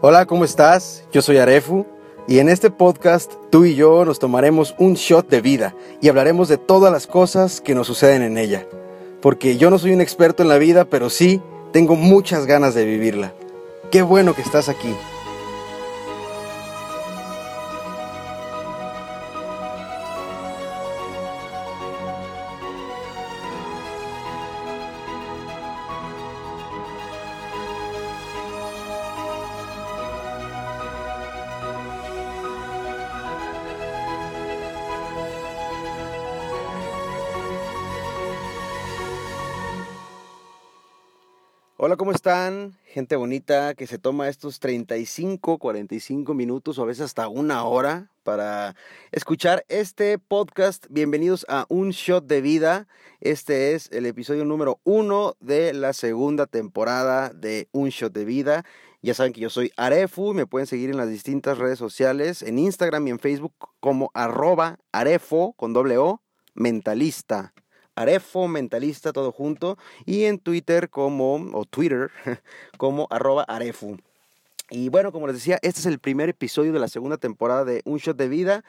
[0.00, 1.02] Hola, ¿cómo estás?
[1.12, 1.84] Yo soy Arefu
[2.28, 6.46] y en este podcast tú y yo nos tomaremos un shot de vida y hablaremos
[6.46, 8.64] de todas las cosas que nos suceden en ella.
[9.20, 11.42] Porque yo no soy un experto en la vida, pero sí
[11.72, 13.32] tengo muchas ganas de vivirla.
[13.90, 14.94] Qué bueno que estás aquí.
[42.28, 42.76] Están?
[42.84, 48.10] Gente bonita que se toma estos 35, 45 minutos o a veces hasta una hora
[48.22, 48.76] para
[49.12, 50.84] escuchar este podcast.
[50.90, 52.86] Bienvenidos a Un Shot de Vida.
[53.22, 58.62] Este es el episodio número uno de la segunda temporada de Un Shot de Vida.
[59.00, 62.58] Ya saben que yo soy Arefu, me pueden seguir en las distintas redes sociales, en
[62.58, 66.20] Instagram y en Facebook como arroba arefo con doble O
[66.54, 67.54] mentalista.
[67.98, 72.10] Arefo Mentalista, todo junto, y en Twitter como, o Twitter,
[72.78, 73.46] como arroba.
[74.70, 77.82] Y bueno, como les decía, este es el primer episodio de la segunda temporada de
[77.84, 78.64] Un Shot de Vida.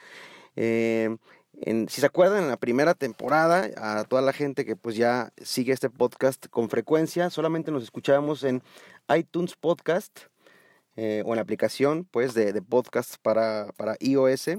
[0.55, 1.15] Eh,
[1.63, 5.73] si se acuerdan, en la primera temporada, a toda la gente que pues ya sigue
[5.73, 8.63] este podcast con frecuencia, solamente nos escuchábamos en
[9.13, 10.21] iTunes Podcast
[10.95, 14.49] eh, o en la aplicación pues de, de podcast para, para, iOS.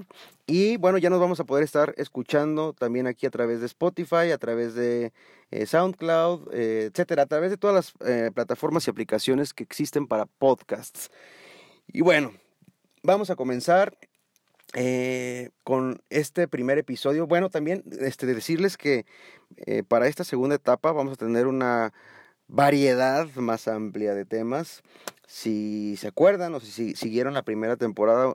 [0.46, 4.30] Y bueno, ya nos vamos a poder estar escuchando también aquí a través de Spotify,
[4.32, 5.12] a través de
[5.50, 10.26] eh, SoundCloud, eh, etcétera, a través de todas las plataformas y aplicaciones que existen para
[10.26, 11.10] podcasts.
[11.88, 12.32] Y bueno,
[13.02, 13.98] vamos a comenzar
[15.64, 17.26] con este primer episodio.
[17.26, 19.04] Bueno, también este, decirles que
[19.88, 21.92] para esta segunda etapa vamos a tener una
[22.50, 24.82] variedad más amplia de temas.
[25.30, 28.34] Si se acuerdan o si siguieron la primera temporada,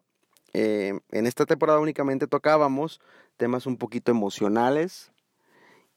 [0.54, 3.02] eh, en esta temporada únicamente tocábamos
[3.36, 5.12] temas un poquito emocionales.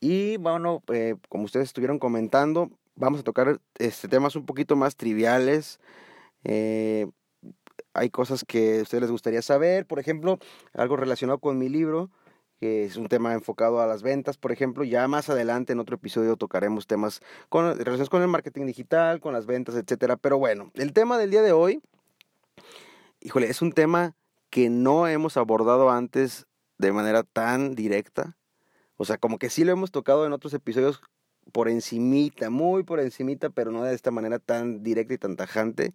[0.01, 4.97] Y bueno, eh, como ustedes estuvieron comentando, vamos a tocar este, temas un poquito más
[4.97, 5.79] triviales.
[6.43, 7.07] Eh,
[7.95, 10.41] hay cosas que a ustedes les gustaría saber, por ejemplo,
[10.75, 12.11] algo relacionado con mi libro
[12.59, 14.85] que es un tema enfocado a las ventas, por ejemplo.
[14.85, 19.33] Ya más adelante en otro episodio tocaremos temas con relaciones con el marketing digital, con
[19.33, 20.17] las ventas, etcétera.
[20.17, 21.81] Pero bueno, el tema del día de hoy,
[23.21, 24.15] híjole, es un tema
[24.51, 26.47] que no hemos abordado antes
[26.79, 28.37] de manera tan directa.
[28.97, 31.01] O sea, como que sí lo hemos tocado en otros episodios
[31.53, 35.95] por encimita, muy por encimita, pero no de esta manera tan directa y tan tajante.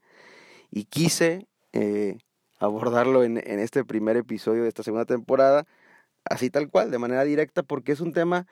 [0.72, 2.18] Y quise eh,
[2.58, 5.68] abordarlo en este primer episodio de esta segunda temporada
[6.26, 8.48] así tal cual, de manera directa, porque es un tema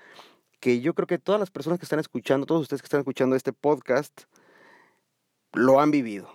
[0.59, 3.35] que yo creo que todas las personas que están escuchando, todos ustedes que están escuchando
[3.35, 4.23] este podcast,
[5.53, 6.29] lo han vivido.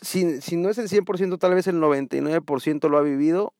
[0.00, 3.54] Si, si no es el 100%, tal vez el 99% lo ha vivido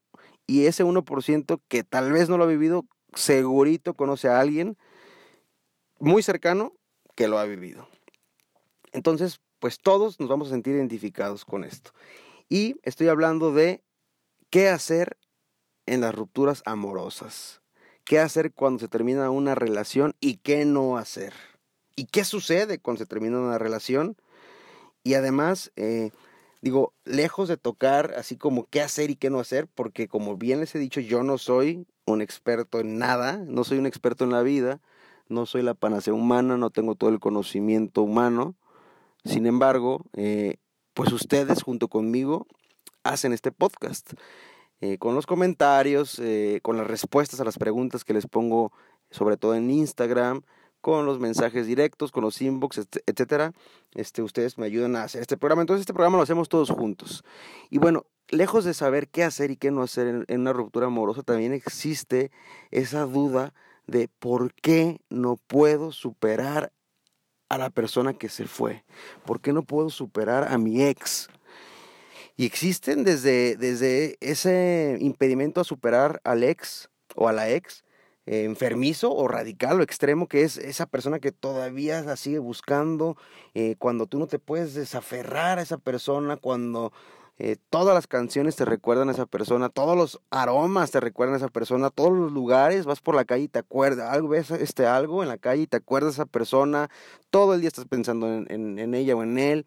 [0.46, 4.76] y ese 1% que tal vez no lo ha vivido, segurito conoce a alguien
[5.98, 6.72] muy cercano
[7.14, 7.88] que lo ha vivido.
[8.92, 11.92] Entonces, pues todos nos vamos a sentir identificados con esto.
[12.48, 13.82] Y estoy hablando de
[14.50, 15.16] qué hacer
[15.86, 17.60] en las rupturas amorosas.
[18.04, 21.32] ¿Qué hacer cuando se termina una relación y qué no hacer?
[21.94, 24.16] ¿Y qué sucede cuando se termina una relación?
[25.04, 26.10] Y además, eh,
[26.60, 30.60] digo, lejos de tocar así como qué hacer y qué no hacer, porque como bien
[30.60, 34.30] les he dicho, yo no soy un experto en nada, no soy un experto en
[34.30, 34.80] la vida,
[35.28, 38.54] no soy la panacea humana, no tengo todo el conocimiento humano.
[39.24, 40.56] Sin embargo, eh,
[40.94, 42.46] pues ustedes junto conmigo
[43.04, 44.12] hacen este podcast.
[44.84, 48.72] Eh, con los comentarios, eh, con las respuestas a las preguntas que les pongo,
[49.12, 50.42] sobre todo en Instagram,
[50.80, 53.52] con los mensajes directos, con los inbox, etcétera.
[53.94, 55.62] Este, ustedes me ayudan a hacer este programa.
[55.62, 57.22] Entonces, este programa lo hacemos todos juntos.
[57.70, 60.86] Y bueno, lejos de saber qué hacer y qué no hacer en, en una ruptura
[60.86, 62.32] amorosa, también existe
[62.72, 63.54] esa duda
[63.86, 66.72] de por qué no puedo superar
[67.48, 68.84] a la persona que se fue.
[69.24, 71.28] ¿Por qué no puedo superar a mi ex?
[72.36, 77.84] Y existen desde, desde ese impedimento a superar al ex o a la ex,
[78.26, 83.16] eh, enfermizo o radical o extremo, que es esa persona que todavía la sigue buscando,
[83.54, 86.92] eh, cuando tú no te puedes desaferrar a esa persona, cuando
[87.38, 91.38] eh, todas las canciones te recuerdan a esa persona, todos los aromas te recuerdan a
[91.38, 94.86] esa persona, todos los lugares, vas por la calle y te acuerdas, algo, ves este
[94.86, 96.88] algo en la calle y te acuerdas a esa persona,
[97.30, 99.66] todo el día estás pensando en, en, ella o en él.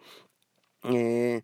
[0.84, 1.42] Eh,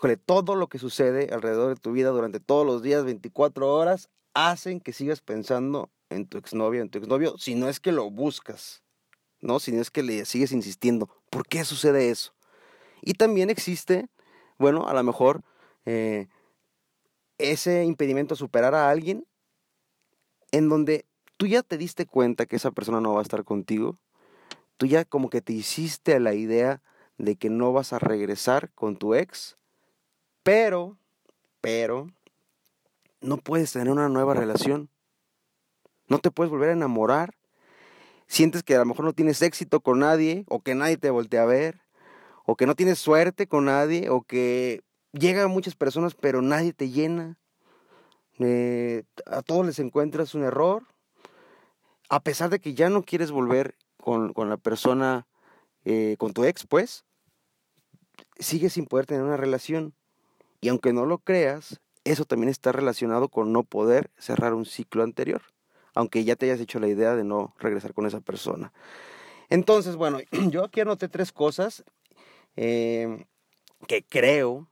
[0.00, 4.08] híjole, todo lo que sucede alrededor de tu vida durante todos los días, 24 horas,
[4.32, 8.10] hacen que sigas pensando en tu exnovia, en tu exnovio, si no es que lo
[8.10, 8.82] buscas,
[9.42, 9.60] ¿no?
[9.60, 11.10] Si no es que le sigues insistiendo.
[11.28, 12.32] ¿Por qué sucede eso?
[13.02, 14.08] Y también existe
[14.58, 15.42] Bueno, a lo mejor
[15.84, 16.28] eh,
[17.36, 19.26] ese impedimento a superar a alguien
[20.50, 21.04] en donde
[21.36, 23.98] tú ya te diste cuenta que esa persona no va a estar contigo,
[24.78, 26.82] tú ya como que te hiciste la idea
[27.18, 29.58] de que no vas a regresar con tu ex,
[30.50, 30.98] pero,
[31.60, 32.08] pero,
[33.20, 34.90] no puedes tener una nueva relación.
[36.08, 37.36] No te puedes volver a enamorar.
[38.26, 41.44] Sientes que a lo mejor no tienes éxito con nadie, o que nadie te voltea
[41.44, 41.82] a ver,
[42.46, 44.82] o que no tienes suerte con nadie, o que
[45.12, 47.38] llegan muchas personas pero nadie te llena.
[48.40, 50.82] Eh, a todos les encuentras un error.
[52.08, 55.28] A pesar de que ya no quieres volver con, la persona,
[55.84, 57.04] eh, con tu ex, pues,
[58.40, 59.94] sigues sin poder tener una relación.
[60.60, 65.02] Y aunque no lo creas, eso también está relacionado con no poder cerrar un ciclo
[65.02, 65.42] anterior,
[65.94, 68.72] aunque ya te hayas hecho la idea de no regresar con esa persona.
[69.48, 70.18] Entonces, bueno,
[70.50, 71.84] yo aquí anoté tres cosas
[72.56, 73.26] eh,
[73.86, 74.68] que creo,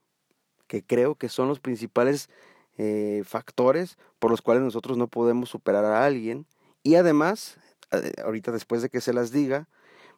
[0.67, 2.29] que creo que son los principales
[2.77, 6.47] eh, factores por los cuales nosotros no podemos superar a alguien.
[6.83, 7.59] Y además,
[7.93, 9.69] eh, ahorita después de que se las diga,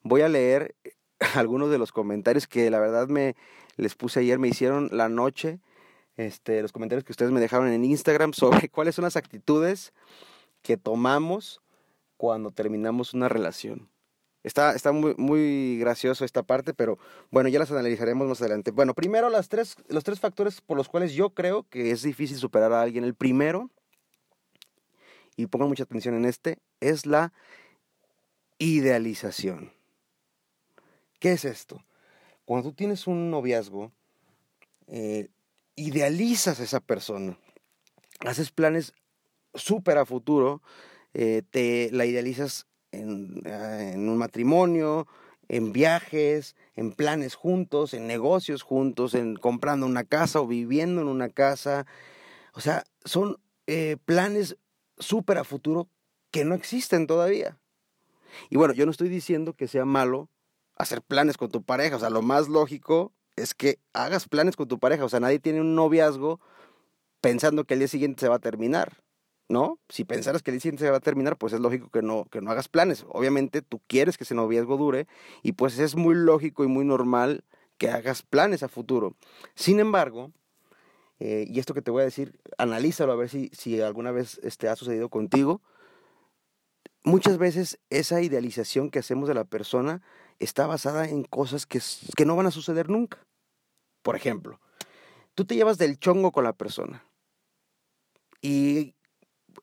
[0.02, 0.75] voy a leer
[1.34, 3.34] algunos de los comentarios que la verdad me
[3.81, 5.61] les puse ayer, me hicieron la noche,
[6.17, 9.93] este, los comentarios que ustedes me dejaron en Instagram sobre cuáles son las actitudes
[10.62, 11.61] que tomamos
[12.17, 13.88] cuando terminamos una relación.
[14.43, 16.99] Está, está muy, muy gracioso esta parte, pero
[17.31, 18.71] bueno, ya las analizaremos más adelante.
[18.71, 22.73] Bueno, primero tres, los tres factores por los cuales yo creo que es difícil superar
[22.73, 23.05] a alguien.
[23.05, 23.71] El primero,
[25.37, 27.33] y pongan mucha atención en este, es la
[28.59, 29.73] idealización.
[31.19, 31.85] ¿Qué es esto?
[32.50, 33.93] Cuando tú tienes un noviazgo,
[34.88, 35.29] eh,
[35.76, 37.38] idealizas a esa persona,
[38.26, 38.93] haces planes
[39.55, 40.61] súper a futuro,
[41.14, 45.06] eh, te la idealizas Ah, en, un matrimonio,
[45.47, 51.06] en viajes, en planes juntos, en negocios juntos, en comprando una casa o viviendo en
[51.06, 51.87] una casa.
[52.55, 53.37] O sea, son
[53.69, 54.56] eh, planes
[54.99, 55.88] súper a futuro
[56.32, 57.58] que no existen todavía.
[58.49, 60.29] Y bueno, yo no estoy diciendo que sea malo
[60.82, 61.97] hacer planes con tu pareja.
[61.97, 65.05] O sea, lo más lógico es que hagas planes con tu pareja.
[65.05, 66.41] O sea, nadie tiene un noviazgo
[67.21, 69.03] pensando que el día siguiente se va a terminar.
[69.50, 69.81] ¿no?
[69.88, 72.41] Si pensaras que el siguiente se va a terminar, pues es lógico que no, que
[72.41, 73.05] no hagas planes.
[73.09, 75.09] Obviamente tú quieres que ese noviazgo dure
[75.43, 77.43] y pues es muy lógico y muy normal
[77.76, 79.17] que hagas planes a futuro.
[79.56, 80.31] Sin embargo,
[81.19, 84.41] eh, y esto que te voy a decir, analízalo a ver si, si alguna vez
[84.44, 85.61] este, ha sucedido contigo.
[87.03, 90.00] Muchas veces esa idealización que hacemos de la persona
[90.40, 91.81] está basada en cosas que,
[92.25, 93.25] no van a suceder nunca.
[94.02, 94.58] Por ejemplo,
[95.34, 97.04] tú te llevas del chongo con la persona
[98.40, 98.94] y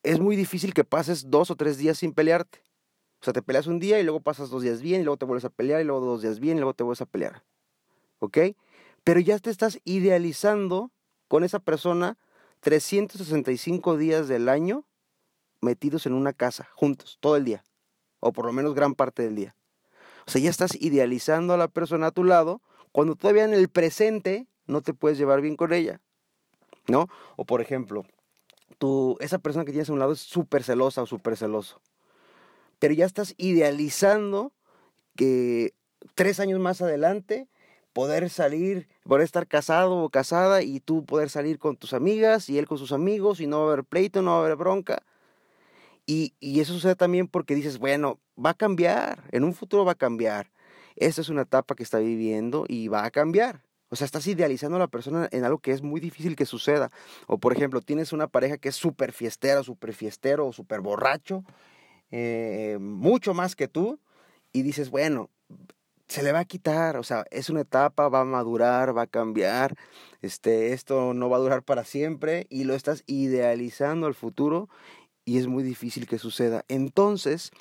[0.04, 2.62] es muy difícil que pases dos o tres días sin pelearte.
[3.20, 5.26] O sea, te peleas un día y luego pasas dos días bien y luego te
[5.26, 7.44] vuelves a pelear y luego dos días bien y luego te vuelves a pelear.
[8.20, 8.38] ¿Ok?
[9.04, 10.92] Pero ya te estás idealizando
[11.28, 12.18] con esa persona
[12.60, 14.86] 365 días del año
[15.62, 17.64] metidos en una casa, juntos, todo el día.
[18.20, 19.57] O por lo menos gran parte del día.
[20.28, 23.70] O sea, ya estás idealizando a la persona a tu lado cuando todavía en el
[23.70, 26.02] presente no te puedes llevar bien con ella.
[26.88, 27.08] ¿No?
[27.38, 28.06] O por ejemplo,
[28.78, 31.82] tú, esa persona que tienes a un lado es súper celosa o súper celoso.
[32.80, 34.54] Pero ya estás idealizando
[35.16, 35.74] que
[36.16, 37.48] tres años más adelante
[37.94, 42.58] poder salir, poder estar casado o casada y tú poder salir con tus amigas y
[42.58, 45.04] él con sus amigos y no va a haber pleito, no va a haber bronca.
[46.10, 49.96] Y, eso sucede también porque dices, bueno, va a cambiar, en un futuro va a
[49.96, 50.50] cambiar.
[50.96, 53.62] Esta es una etapa que está viviendo y va a cambiar.
[53.90, 56.92] O sea, estás idealizando a la persona en algo que es muy difícil que suceda.
[57.28, 61.44] O por ejemplo, tienes una pareja que es súper fiestera, súper fiestero o súper borracho,
[62.10, 64.00] eh, mucho más que tú,
[64.54, 65.30] y dices, bueno,
[66.08, 69.08] se le va a quitar, o sea, es una etapa, va a madurar, va a
[69.08, 69.76] cambiar,
[70.22, 74.70] este, esto no va a durar para siempre, y lo estás idealizando al futuro,
[75.28, 76.64] y es muy difícil que suceda.
[76.70, 77.52] Entonces,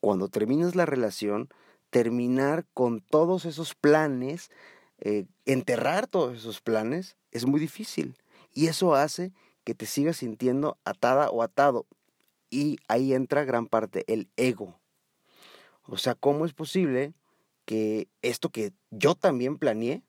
[0.00, 1.48] cuando terminas la relación,
[1.90, 4.50] terminar con todos esos planes
[4.98, 8.16] eh, enterrar todos esos planes es muy difícil.
[8.52, 9.32] Y eso hace
[9.64, 11.86] que te sigas sintiendo atada o atado.
[12.50, 14.78] Y ahí entra gran parte el ego.
[15.86, 17.14] O sea, ¿cómo es posible
[17.64, 20.02] que esto que yo también planeé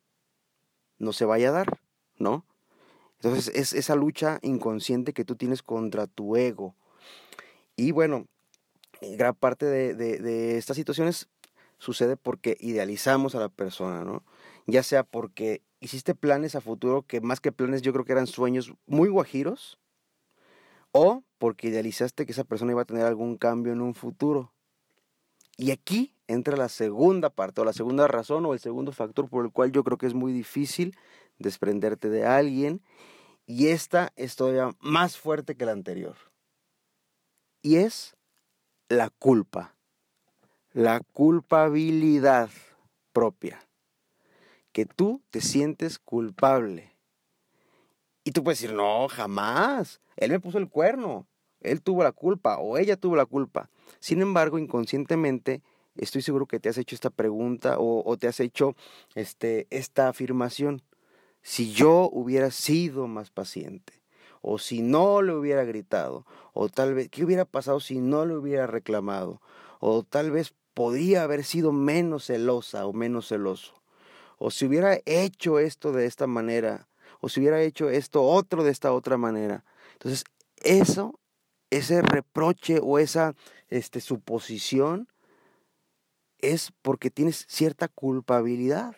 [0.97, 1.79] no se vaya a dar?
[2.17, 2.45] ¿No?
[3.15, 6.75] Entonces es esa lucha inconsciente que tú tienes contra tu ego.
[7.75, 8.27] Y bueno,
[9.01, 11.27] gran parte de, de estas situaciones
[11.77, 14.23] sucede porque idealizamos a la persona, ¿no?
[14.65, 18.27] Ya sea porque hiciste planes a futuro que más que planes yo creo que eran
[18.27, 19.77] sueños muy guajiros,
[20.91, 24.53] o porque idealizaste que esa persona iba a tener algún cambio en un futuro.
[25.57, 29.45] Y aquí entra la segunda parte, o la segunda razón, o el segundo factor por
[29.45, 30.97] el cual yo creo que es muy difícil
[31.37, 32.81] desprenderte de alguien
[33.45, 36.15] y esta es todavía más fuerte que la anterior.
[37.65, 38.15] Y es
[38.89, 39.75] la culpa,
[40.71, 42.51] la culpabilidad
[43.11, 43.59] propia,
[44.71, 46.95] que tú te sientes culpable.
[48.23, 51.25] Y tú puedes decir, no, jamás, él me puso el cuerno,
[51.59, 53.71] él tuvo la culpa o ella tuvo la culpa.
[53.99, 55.63] Sin embargo, inconscientemente,
[55.95, 58.75] estoy seguro que te has hecho esta pregunta o, te has hecho
[59.15, 60.83] este, esta afirmación.
[61.41, 64.04] Si yo hubiera sido más paciente,
[64.47, 66.23] o si no le hubiera gritado,
[66.53, 69.41] o tal vez, ¿qué hubiera pasado si no le hubiera reclamado?
[69.79, 73.73] O tal vez podría haber sido menos celosa o menos celoso.
[74.37, 76.87] O si hubiera hecho esto de esta manera,
[77.21, 79.65] o si hubiera hecho esto otro de esta otra manera.
[79.93, 80.25] Entonces,
[80.57, 81.19] eso,
[81.71, 83.33] ese reproche o esa
[83.69, 85.07] este, suposición
[86.37, 88.95] es porque tienes cierta culpabilidad.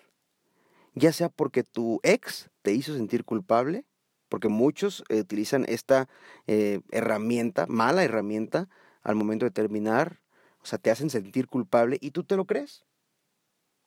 [0.93, 3.85] Ya sea porque tu ex te hizo sentir culpable,
[4.29, 6.07] porque muchos eh, utilizan esta
[6.47, 8.69] eh, herramienta, mala herramienta,
[9.03, 10.21] al momento de terminar,
[10.61, 12.85] o sea, te hacen sentir culpable y tú te lo crees.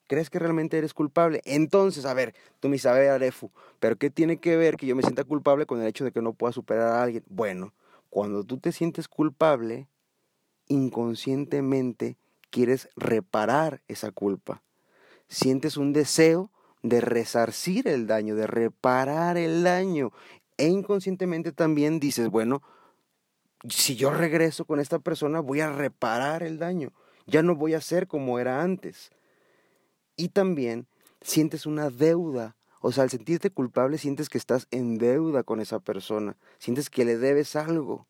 [0.07, 1.41] ¿Crees que realmente eres culpable?
[1.45, 5.03] Entonces, a ver, tú me sabes, Arefu, pero ¿qué tiene que ver que yo me
[5.03, 7.23] sienta culpable con el hecho de que no pueda superar a alguien?
[7.29, 7.75] Bueno,
[8.09, 9.89] cuando tú te sientes culpable,
[10.67, 12.17] inconscientemente
[12.51, 14.63] quieres reparar esa culpa.
[15.29, 16.51] Sientes un deseo
[16.83, 20.13] de resarcir el daño, de reparar el daño.
[20.57, 22.63] E inconscientemente también dices, bueno,
[23.69, 26.93] si yo regreso con esta persona, voy a reparar el daño.
[27.27, 29.11] Ya no voy a ser como era antes.
[30.17, 30.87] Y también
[31.21, 32.57] sientes una deuda.
[32.81, 36.37] O sea, al sentirte culpable, sientes que estás en deuda con esa persona.
[36.59, 38.07] Sientes que le debes algo.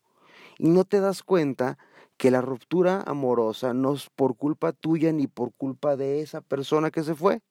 [0.57, 1.77] Y no te das cuenta
[2.17, 6.91] que la ruptura amorosa no es por culpa tuya ni por culpa de esa persona
[6.91, 7.41] que se fue.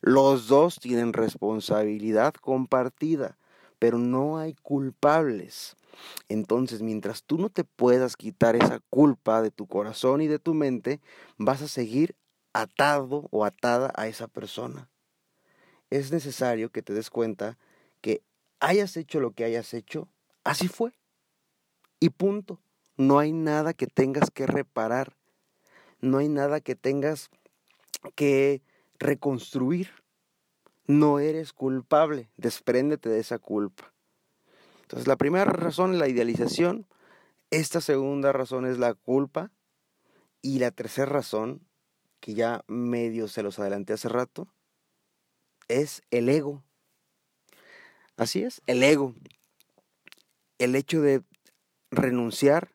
[0.00, 3.36] Los dos tienen responsabilidad compartida,
[3.78, 5.76] pero no hay culpables.
[6.28, 10.54] Entonces, mientras tú no te puedas quitar esa culpa de tu corazón y de tu
[10.54, 11.00] mente,
[11.36, 12.14] vas a seguir
[12.52, 14.88] atado o atada a esa persona.
[15.90, 17.58] Es necesario que te des cuenta
[18.00, 18.22] que
[18.60, 20.08] hayas hecho lo que hayas hecho,
[20.44, 20.92] así fue.
[22.00, 22.60] Y punto.
[22.96, 25.16] No hay nada que tengas que reparar.
[26.00, 27.30] No hay nada que tengas
[28.14, 28.62] que
[28.98, 29.90] reconstruir.
[30.86, 32.30] No eres culpable.
[32.36, 33.92] Despréndete de esa culpa.
[34.82, 36.86] Entonces, la primera razón es la idealización.
[37.50, 39.50] Esta segunda razón es la culpa.
[40.40, 41.66] Y la tercera razón,
[42.20, 44.48] que ya medio se los adelanté hace rato,
[45.68, 46.62] es el ego.
[48.16, 49.14] Así es, el ego.
[50.58, 51.22] El hecho de
[51.90, 52.70] renunciar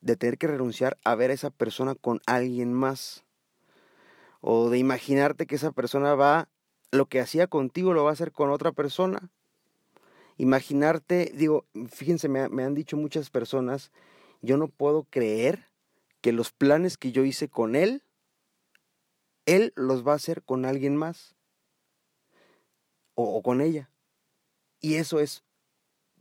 [0.00, 3.24] de tener que renunciar a ver a esa persona con alguien más.
[4.40, 6.48] O de imaginarte que esa persona va,
[6.90, 9.30] lo que hacía contigo lo va a hacer con otra persona.
[10.36, 13.90] Imaginarte, digo, fíjense, me, me han dicho muchas personas,
[14.40, 15.68] yo no puedo creer
[16.20, 18.02] que los planes que yo hice con él,
[19.46, 21.34] él los va a hacer con alguien más.
[23.20, 23.90] o con ella.
[24.80, 25.42] Y eso es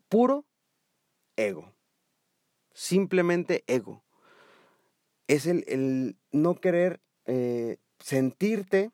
[0.09, 0.45] puro
[1.35, 1.77] ego
[2.77, 4.03] simplemente ego.
[5.27, 8.91] Es el, no querer eh, sentirte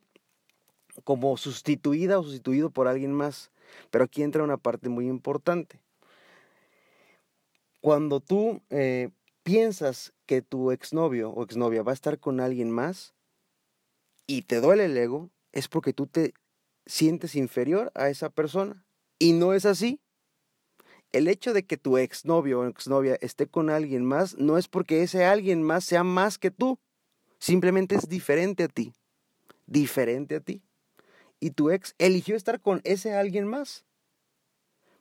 [1.04, 3.52] como sustituida o sustituido por alguien más.
[3.90, 5.80] Pero aquí entra una parte muy importante.
[7.82, 9.10] Cuando tú eh,
[9.44, 13.14] piensas que tu exnovio o exnovia va a estar con alguien más
[14.26, 16.34] y te duele el ego, es porque tú te
[16.86, 18.86] sientes inferior a esa persona.
[19.20, 20.00] Y no es así
[21.14, 25.04] el hecho de que tu exnovio o exnovia esté con alguien más no es porque
[25.04, 26.80] ese alguien más sea más que tú.
[27.44, 28.94] Simplemente es diferente a ti.
[29.68, 30.62] Diferente a ti.
[31.42, 33.84] Y tu ex eligió estar con ese alguien más.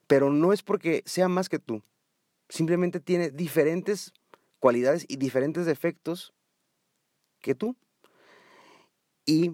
[0.08, 1.84] Pero no es porque sea más que tú.
[2.48, 4.12] Simplemente tiene diferentes
[4.58, 6.34] cualidades y diferentes defectos
[7.38, 7.76] que tú.
[9.24, 9.52] Y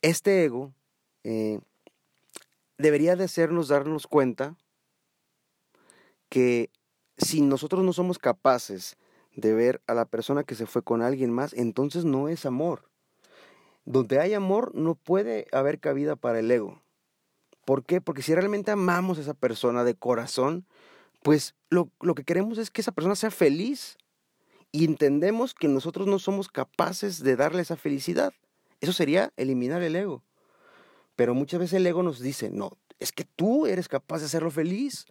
[0.00, 0.72] este ego
[1.24, 1.60] eh,
[2.78, 4.56] debería de hacernos darnos cuenta
[6.30, 6.70] que
[7.18, 8.96] si nosotros no somos capaces
[9.36, 12.88] de ver a la persona que se fue con alguien más, entonces no es amor.
[13.84, 16.82] Donde hay amor no puede haber cabida para el ego.
[17.64, 18.00] ¿Por qué?
[18.00, 20.66] Porque si realmente amamos a esa persona de corazón,
[21.22, 23.96] pues lo, lo que queremos es que esa persona sea feliz.
[24.72, 28.32] Y entendemos que nosotros no somos capaces de darle esa felicidad.
[28.80, 30.24] Eso sería eliminar el ego.
[31.16, 34.50] Pero muchas veces el ego nos dice, no, es que tú eres capaz de hacerlo
[34.50, 35.06] feliz.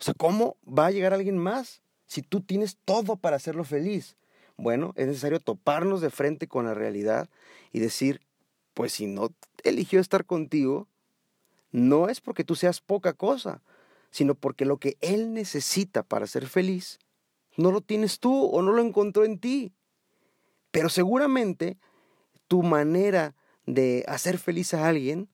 [0.00, 4.16] O sea, ¿cómo va a llegar alguien más si tú tienes todo para hacerlo feliz?
[4.56, 7.28] Bueno, es necesario toparnos de frente con la realidad
[7.72, 8.20] y decir,
[8.74, 9.30] pues si no
[9.64, 10.88] eligió estar contigo,
[11.70, 13.62] no es porque tú seas poca cosa,
[14.10, 16.98] sino porque lo que él necesita para ser feliz
[17.56, 19.72] no lo tienes tú o no lo encontró en ti.
[20.70, 21.78] Pero seguramente
[22.48, 23.34] tu manera
[23.66, 25.28] de hacer feliz a alguien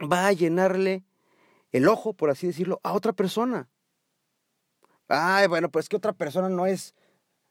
[0.00, 1.04] va a llenarle
[1.72, 3.68] el ojo, por así decirlo, a otra persona.
[5.12, 6.94] Ay, bueno, pues que otra persona no es,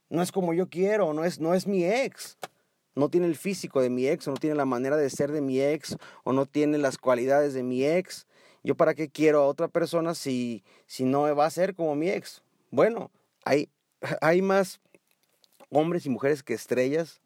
[0.10, 2.38] no es como yo quiero, no es, no es mi ex.
[2.96, 5.60] No tiene el físico de mi ex, no tiene la manera de ser de mi
[5.60, 8.28] ex, o no tiene las cualidades de mi ex.
[8.64, 12.10] ¿Yo para qué quiero a otra persona si, si no va a ser como mi
[12.10, 12.44] ex?
[12.72, 13.12] Bueno,
[13.44, 13.68] hay,
[14.22, 14.80] hay más
[15.70, 17.22] hombres y mujeres que estrellas,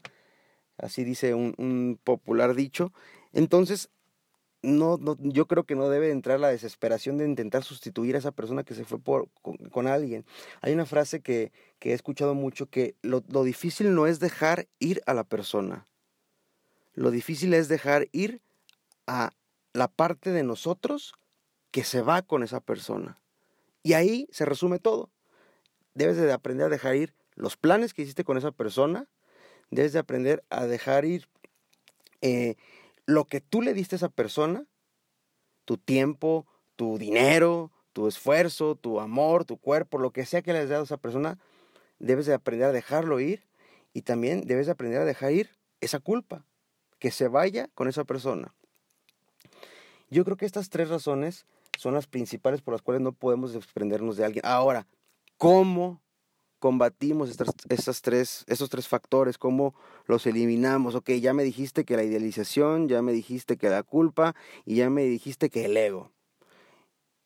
[0.77, 2.91] así dice un popular dicho.
[3.33, 3.89] Entonces,
[4.63, 8.31] no, no, yo creo que no debe entrar la desesperación de intentar sustituir a esa
[8.31, 10.25] persona que se fue por, con, alguien.
[10.61, 14.67] Hay una frase que, que he escuchado mucho que lo, lo, difícil no es dejar
[14.79, 15.87] ir a la persona.
[16.93, 18.41] Lo difícil es dejar ir
[19.05, 19.33] a
[19.73, 21.13] la parte de nosotros
[21.71, 23.19] que se va con esa persona.
[23.83, 25.11] Y ahí se resume todo.
[25.93, 29.09] Debes de aprender a dejar ir los planes que hiciste con esa persona.
[29.71, 31.27] Debes de aprender a dejar ir
[32.21, 32.55] eh,
[33.05, 34.65] lo que tú le diste a esa persona,
[35.65, 36.45] tu tiempo,
[36.75, 40.81] tu dinero, tu esfuerzo, tu amor, tu cuerpo, lo que sea que le hayas dado
[40.81, 41.39] a esa persona,
[41.99, 43.47] debes de aprender a dejarlo ir
[43.93, 45.49] y también debes de aprender a dejar ir
[45.81, 46.45] esa culpa,
[46.99, 48.53] que se vaya con esa persona.
[50.09, 51.45] Yo creo que estas tres razones
[51.77, 54.45] son las principales por las cuales no podemos desprendernos de alguien.
[54.45, 54.87] Ahora,
[55.37, 56.02] ¿cómo
[56.63, 60.95] combatimos estas, tres, estos tres factores, cómo los eliminamos.
[60.95, 64.89] Ok, ya me dijiste que la idealización, ya me dijiste que la culpa y ya
[64.89, 66.13] me dijiste que el ego.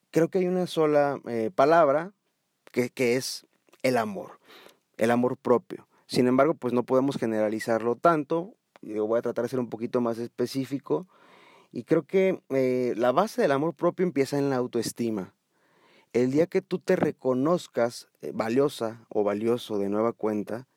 [0.10, 2.14] Creo que hay una sola eh, palabra
[2.72, 3.46] que, que es
[3.84, 4.40] el amor,
[4.98, 5.88] el amor propio.
[6.08, 8.56] Sin embargo, pues no podemos generalizarlo tanto.
[8.82, 11.06] Yo voy a tratar de ser un poquito más específico.
[11.72, 15.36] Y creo que eh, la base del amor propio empieza en la autoestima.
[16.18, 20.68] El día que tú te reconozcas eh, valiosa o valioso de nueva cuenta,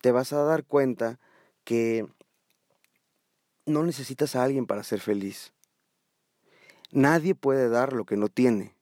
[0.00, 1.20] te vas a dar cuenta
[1.62, 2.08] que
[3.66, 5.52] no necesitas a alguien para ser feliz.
[6.90, 8.74] Nadie puede dar lo que no tiene.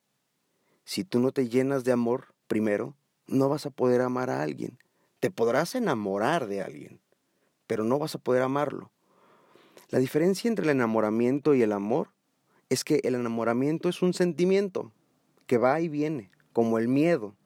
[0.87, 4.79] Si tú no te llenas de amor primero, no vas a poder amar a alguien.
[5.21, 7.03] Te podrás enamorar de alguien,
[7.67, 8.91] pero no vas a poder amarlo.
[9.91, 12.09] La diferencia entre el enamoramiento y el amor
[12.71, 14.91] es que el enamoramiento es un sentimiento,
[15.53, 17.37] que va y viene, como el miedo.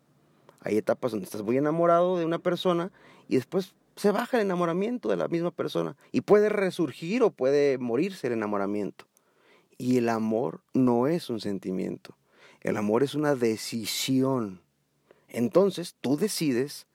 [0.61, 2.93] Hay etapas donde estás muy enamorado de una persona
[3.27, 7.79] y después se baja el enamoramiento de la misma persona y puede resurgir o puede
[7.79, 9.09] morirse el enamoramiento.
[9.77, 12.17] Y el amor no es un sentimiento,
[12.61, 14.63] el amor es una decisión.
[15.29, 16.87] Entonces tú decides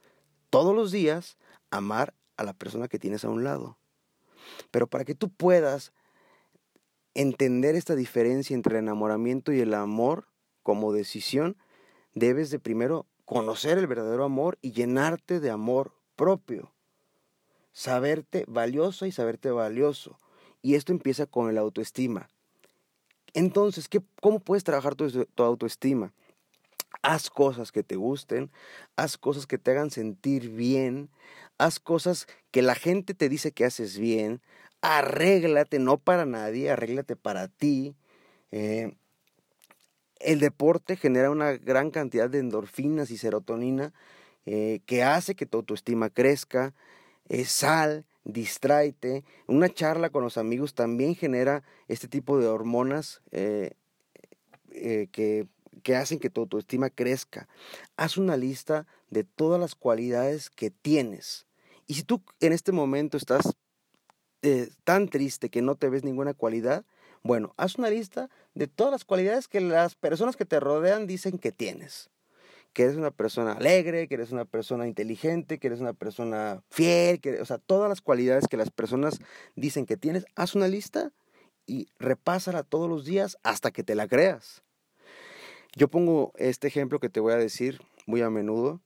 [0.50, 1.38] todos los días
[1.72, 3.78] amar a la persona que tienes a un lado.
[4.72, 5.92] Pero para que tú puedas
[7.16, 10.31] entender esta diferencia entre el enamoramiento y el amor,
[10.64, 11.58] como decisión,
[12.14, 16.74] debes de primero conocer el verdadero amor y llenarte de amor propio.
[17.72, 20.20] Saberte valioso y saberte valioso.
[20.62, 22.30] Y esto empieza con la autoestima.
[23.34, 26.14] Entonces, ¿qué, ¿cómo puedes trabajar tu, tu autoestima?
[27.02, 28.52] Haz cosas que te gusten,
[28.98, 31.10] haz cosas que te hagan sentir bien,
[31.58, 34.42] haz cosas que la gente te dice que haces bien,
[34.82, 37.96] arréglate, no para nadie, arréglate para ti.
[38.52, 38.94] Eh,
[40.24, 43.94] el deporte genera una gran cantidad de endorfinas y serotonina
[44.46, 46.74] eh, que hace que tu autoestima crezca.
[47.46, 49.24] sal, distráete.
[49.48, 53.72] Una charla con los amigos también genera este tipo de hormonas eh,
[54.72, 55.48] eh, que,
[55.84, 57.48] que hacen que tu autoestima crezca.
[57.98, 61.46] Haz una lista de todas las cualidades que tienes.
[61.88, 63.56] Y si tú en este momento estás
[64.84, 66.84] tan triste que no te ves ninguna cualidad,
[67.24, 71.38] bueno, haz una lista de todas las cualidades que las personas que te rodean dicen
[71.38, 72.10] que tienes.
[72.74, 77.20] Que eres una persona alegre, que eres una persona inteligente, que eres una persona fiel,
[77.20, 79.20] que, o sea, todas las cualidades que las personas
[79.56, 81.12] dicen que tienes, haz una lista
[81.68, 84.64] y repásala todos los días hasta que te la creas.
[85.76, 88.82] Yo pongo este ejemplo que te voy a decir muy a menudo.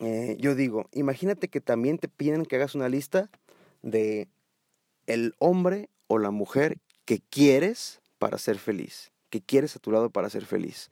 [0.00, 3.30] Eh, yo digo, imagínate que también te piden que hagas una lista
[3.82, 4.28] de
[5.06, 10.10] el hombre o la mujer que quieres para ser feliz, que quieres a tu lado
[10.10, 10.90] para ser feliz.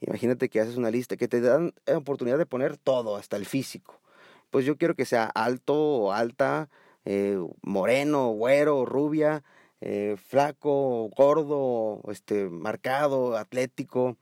[0.00, 3.46] Imagínate que haces una lista que te dan la oportunidad de poner todo, hasta el
[3.46, 4.00] físico.
[4.50, 6.68] Pues yo quiero que sea alto o alta,
[7.04, 9.44] eh, moreno, güero, rubia,
[9.80, 14.16] eh, flaco, gordo, este, marcado, atlético.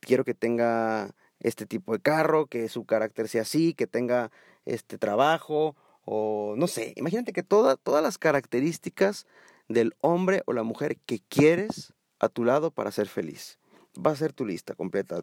[0.00, 4.30] Quiero que tenga este tipo de carro, que su carácter sea así, que tenga
[4.64, 9.26] este trabajo, o no sé, imagínate que todas las características
[9.72, 13.58] del hombre o la mujer que quieres a tu lado para ser feliz.
[13.94, 15.20] Va a ser tu lista completa,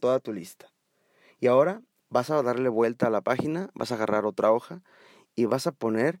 [0.00, 0.72] toda tu lista.
[1.40, 4.82] Y ahora vas a darle vuelta a la página, vas a agarrar otra hoja
[5.34, 6.20] y vas a poner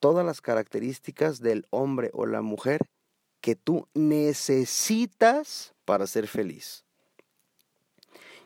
[0.00, 2.80] todas las características del hombre o la mujer
[3.40, 6.84] que tú necesitas para ser feliz.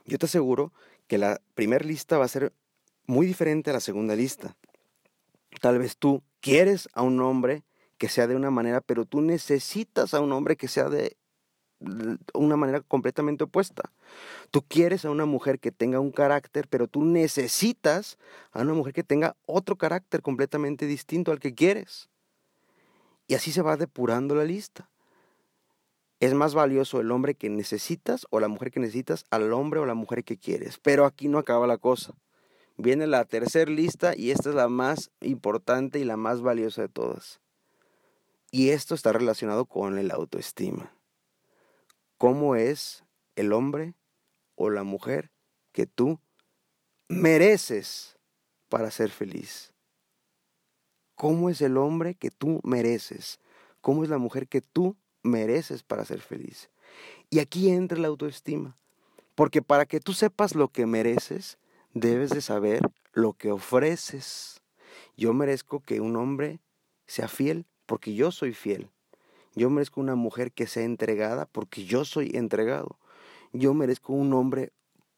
[0.04, 0.72] Yo te aseguro
[1.06, 2.52] que la primera lista va a ser
[3.06, 4.56] muy diferente a la segunda lista.
[5.60, 7.64] Tal vez tú quieres a un hombre
[8.00, 11.18] que sea de una manera, pero tú necesitas a un hombre que sea de
[12.32, 13.92] una manera completamente opuesta.
[14.50, 18.16] Tú quieres a una mujer que tenga un carácter, pero tú necesitas
[18.52, 22.08] a una mujer que tenga otro carácter completamente distinto al que quieres.
[23.28, 24.88] Y así se va depurando la lista.
[26.20, 29.84] Es más valioso el hombre que necesitas o la mujer que necesitas al hombre o
[29.84, 30.78] la mujer que quieres.
[30.78, 32.14] Pero aquí no acaba la cosa.
[32.78, 36.88] Viene la tercera lista y esta es la más importante y la más valiosa de
[36.88, 37.40] todas.
[38.50, 40.92] Y esto está relacionado con el autoestima
[42.20, 43.02] cómo es
[43.34, 43.94] el hombre
[44.54, 45.30] o la mujer
[45.72, 46.20] que tú
[47.08, 48.18] mereces
[48.68, 49.72] para ser feliz.
[51.14, 53.40] ¿Cómo es el hombre que tú mereces?
[53.80, 56.68] ¿Cómo es la mujer que tú mereces para ser feliz?
[57.30, 58.76] Y aquí entra la autoestima.
[59.34, 61.56] Porque para que tú sepas lo que mereces,
[61.94, 62.82] debes de saber
[63.14, 64.60] lo que ofreces.
[65.16, 66.60] Yo merezco que un hombre
[67.06, 68.88] sea fiel porque yo soy fiel.
[69.57, 73.00] Yo merezco una mujer que sea entregada porque yo soy entregado.
[73.53, 74.72] Yo merezco un hombre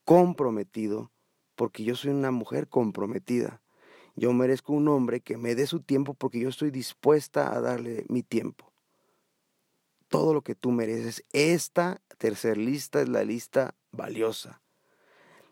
[0.07, 1.13] comprometido
[1.55, 3.61] porque yo soy una mujer comprometida.
[4.17, 8.07] Yo merezco un hombre que me dé su tiempo porque yo estoy dispuesta a darle
[8.09, 8.73] mi tiempo.
[10.09, 11.27] Todo lo que tú mereces.
[11.35, 14.63] Esta tercer lista es la lista valiosa.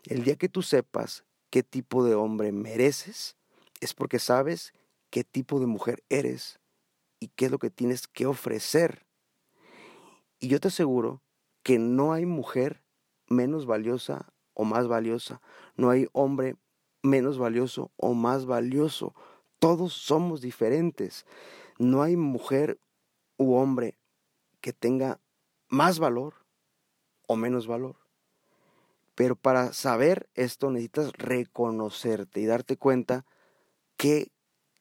[0.05, 3.37] El día que tú sepas qué tipo de hombre mereces,
[3.79, 4.73] es porque sabes
[5.11, 6.60] qué tipo de mujer eres
[7.21, 9.05] y qué es lo que tienes que ofrecer.
[10.39, 11.21] Y yo te aseguro
[11.63, 12.83] que no hay mujer
[13.27, 15.41] menos valiosa o más valiosa,
[15.77, 16.57] no hay hombre
[17.03, 19.15] menos valioso o más valioso.
[19.59, 21.25] Todos somos diferentes.
[21.77, 22.79] No hay mujer
[23.37, 23.97] u hombre
[24.59, 25.19] que tenga
[25.67, 26.45] más valor
[27.27, 27.97] o menos valor.
[29.15, 33.25] Pero para saber esto necesitas reconocerte y darte cuenta
[33.97, 34.31] qué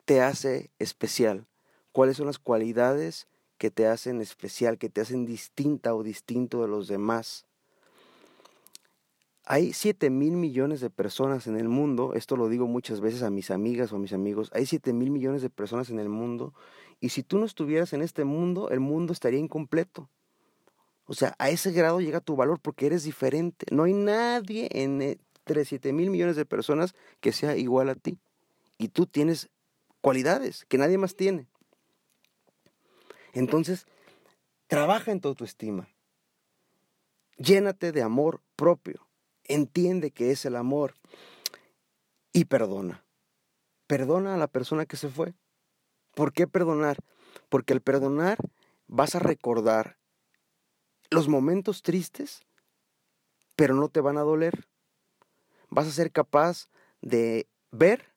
[0.05, 1.47] te hace especial,
[1.93, 6.69] cuáles son las cualidades que te hacen especial, que te hacen distinta o distinto de
[6.69, 7.47] los demás.
[9.45, 13.31] Hay 7 mil millones de personas en el mundo, esto lo digo muchas veces a
[13.31, 16.55] mis amigas o a mis amigos, hay 7 mil millones de personas en el mundo
[17.01, 20.09] y si tú no estuvieras en este mundo, el mundo estaría incompleto.
[21.07, 23.67] O sea, a ese grado llega tu valor porque eres diferente.
[23.73, 28.19] No hay nadie entre 7 mil millones de personas que sea igual a ti.
[28.79, 29.49] Y tú tienes
[30.01, 31.49] cualidades que nadie más tiene.
[33.33, 33.87] Entonces,
[34.67, 35.89] trabaja en tu autoestima.
[37.37, 39.09] Llénate de amor propio.
[39.45, 40.95] Entiende que es el amor.
[42.33, 43.05] Y perdona.
[43.87, 45.35] Perdona a la persona que se fue.
[46.15, 46.99] ¿Por qué perdonar?
[47.49, 48.39] Porque al perdonar
[48.87, 49.99] vas a recordar
[51.11, 52.43] los momentos tristes,
[53.57, 54.69] pero no te van a doler.
[55.69, 56.69] Vas a ser capaz
[57.01, 58.13] de ver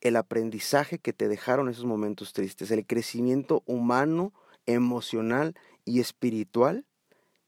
[0.00, 4.32] el aprendizaje que te dejaron esos momentos tristes, el crecimiento humano
[4.72, 5.54] emocional
[5.84, 6.86] y espiritual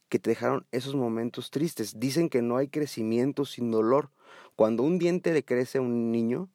[0.09, 1.99] que te dejaron esos momentos tristes.
[1.99, 4.11] Dicen que no hay crecimiento sin dolor.
[4.57, 6.51] Cuando un diente le crece a un niño,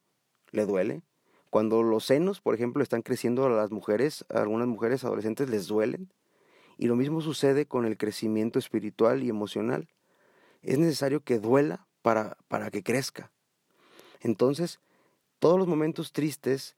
[0.52, 1.02] le duele.
[1.50, 5.66] Cuando los senos, por ejemplo, están creciendo a las mujeres, a algunas mujeres adolescentes les
[5.66, 6.12] duelen.
[6.76, 9.88] Y lo mismo sucede con el crecimiento espiritual y emocional.
[10.62, 13.32] Es necesario que duela para, para que crezca.
[14.20, 14.78] Entonces,
[15.38, 16.76] todos los momentos tristes,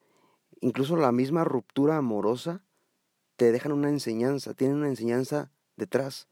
[0.61, 2.63] incluso la misma ruptura amorosa,
[3.41, 6.27] te dejan una enseñanza, tienen una enseñanza detrás.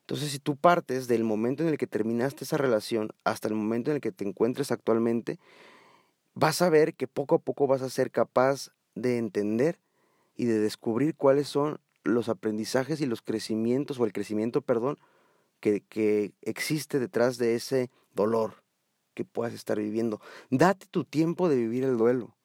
[0.00, 3.90] Entonces, si tú partes del momento en el que terminaste esa relación hasta el momento
[3.90, 5.38] en el que te encuentres actualmente,
[6.34, 9.78] vas a ver que poco a poco vas a ser capaz de entender
[10.36, 14.98] y de descubrir cuáles son los aprendizajes y los crecimientos, o el crecimiento, perdón,
[15.60, 18.62] que, que existe detrás de ese dolor
[19.14, 20.20] que puedas estar viviendo.
[20.50, 22.36] Date tu tiempo de vivir el duelo.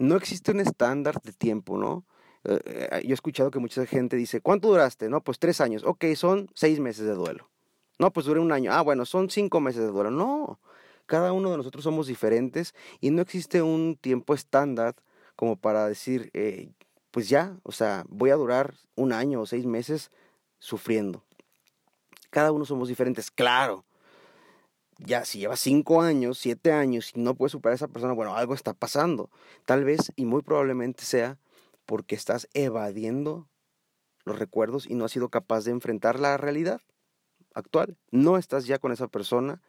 [0.00, 2.04] No existe un estándar de tiempo, ¿no?
[2.44, 5.08] Eh, eh, yo he escuchado que mucha gente dice, ¿cuánto duraste?
[5.08, 5.84] No, pues tres años.
[5.84, 7.48] Ok, son seis meses de duelo.
[7.98, 8.72] No, pues duré un año.
[8.72, 10.10] Ah, bueno, son cinco meses de duelo.
[10.10, 10.58] No,
[11.06, 14.96] cada uno de nosotros somos diferentes y no existe un tiempo estándar
[15.36, 16.70] como para decir, eh,
[17.10, 20.10] pues ya, o sea, voy a durar un año o seis meses
[20.58, 21.22] sufriendo.
[22.30, 23.84] Cada uno somos diferentes, claro.
[24.98, 28.36] Ya, si llevas cinco años, siete años y no puedes superar a esa persona, bueno,
[28.36, 29.30] algo está pasando.
[29.66, 31.38] Tal vez y muy probablemente sea
[31.92, 33.50] porque estás evadiendo
[34.24, 36.80] los recuerdos y no has sido capaz de enfrentar la realidad
[37.52, 37.98] actual.
[38.10, 39.60] No estás ya con esa persona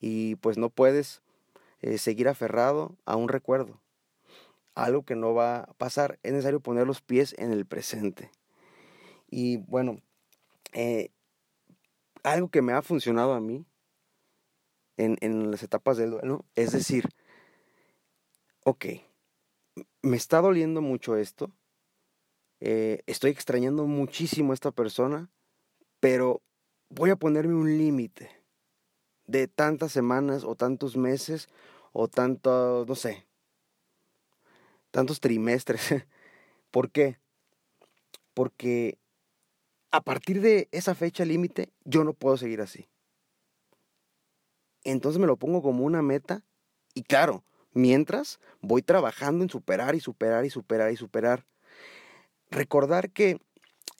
[0.00, 1.22] y pues no puedes
[1.78, 3.80] eh, seguir aferrado a un recuerdo.
[4.74, 6.18] Algo que no va a pasar.
[6.24, 8.32] Es necesario poner los pies en el presente.
[9.30, 10.00] Y bueno,
[10.72, 11.12] eh,
[12.24, 13.64] algo que me ha funcionado a mí
[14.96, 17.08] en, en las etapas del duelo es decir,
[18.64, 18.84] ok,
[20.02, 21.52] me está doliendo mucho esto,
[22.60, 25.30] eh, estoy extrañando muchísimo a esta persona,
[26.00, 26.42] pero
[26.90, 28.30] voy a ponerme un límite
[29.26, 31.48] de tantas semanas o tantos meses
[31.92, 33.26] o tanto, no sé,
[34.90, 35.80] tantos trimestres.
[36.70, 37.18] ¿Por qué?
[38.34, 38.98] Porque
[39.90, 42.88] a partir de esa fecha límite yo no puedo seguir así.
[44.84, 46.42] Entonces me lo pongo como una meta
[46.94, 51.46] y claro, mientras voy trabajando en superar y superar y superar y superar.
[52.50, 53.40] Recordar que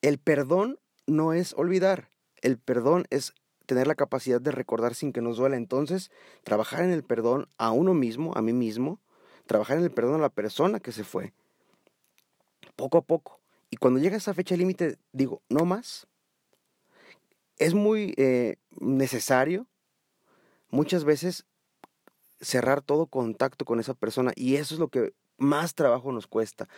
[0.02, 3.34] el perdón no es olvidar, el perdón es
[3.66, 5.56] tener la capacidad de recordar sin que nos duela.
[5.56, 6.11] Entonces,
[6.42, 9.00] trabajar en el perdón a uno mismo, a mí mismo,
[9.46, 11.34] trabajar en el perdón a la persona que se fue,
[12.76, 13.40] poco a poco.
[13.70, 16.06] Y cuando llega esa fecha límite, digo, no más.
[17.58, 19.66] Es muy eh, necesario
[20.70, 21.44] muchas veces
[22.40, 26.68] cerrar todo contacto con esa persona y eso es lo que más trabajo nos cuesta.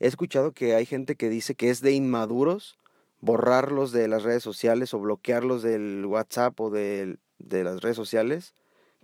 [0.00, 2.78] He escuchado que hay gente que dice que es de inmaduros
[3.24, 8.54] borrarlos de las redes sociales o bloquearlos del WhatsApp o de, las redes sociales,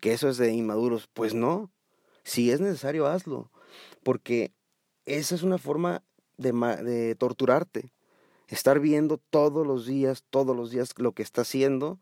[0.00, 1.08] que eso es de inmaduros.
[1.12, 1.70] Pues no,
[2.22, 3.50] si es necesario hazlo,
[4.02, 4.52] porque
[5.06, 6.02] esa es una forma
[6.36, 7.92] de, de torturarte.
[8.46, 11.98] Estar viendo todos los días, todos los días lo que está haciendo,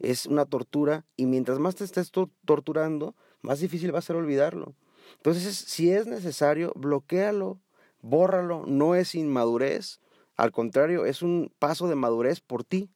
[0.00, 4.74] es una tortura y mientras más te estés torturando, más difícil va a ser olvidarlo.
[5.16, 7.60] Entonces, si es necesario, bloquealo,
[8.04, 9.98] bórralo, no es inmadurez,
[10.36, 12.90] al contrario, es un paso de madurez por ti,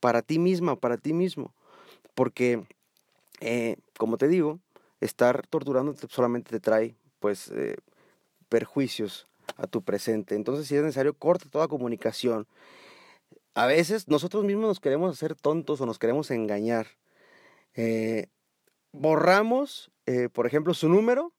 [0.00, 1.54] para ti misma, para ti mismo,
[2.14, 2.64] porque,
[3.40, 4.58] eh, como te digo,
[5.00, 7.76] estar torturando solamente te trae, pues, eh,
[8.48, 9.26] perjuicios
[9.58, 10.34] a tu presente.
[10.34, 12.46] Entonces, si es necesario, corta toda comunicación.
[13.54, 16.86] A veces nosotros mismos nos queremos hacer tontos o nos queremos engañar.
[17.74, 18.28] Eh,
[18.92, 19.90] borramos,
[20.32, 21.32] por ejemplo, su número,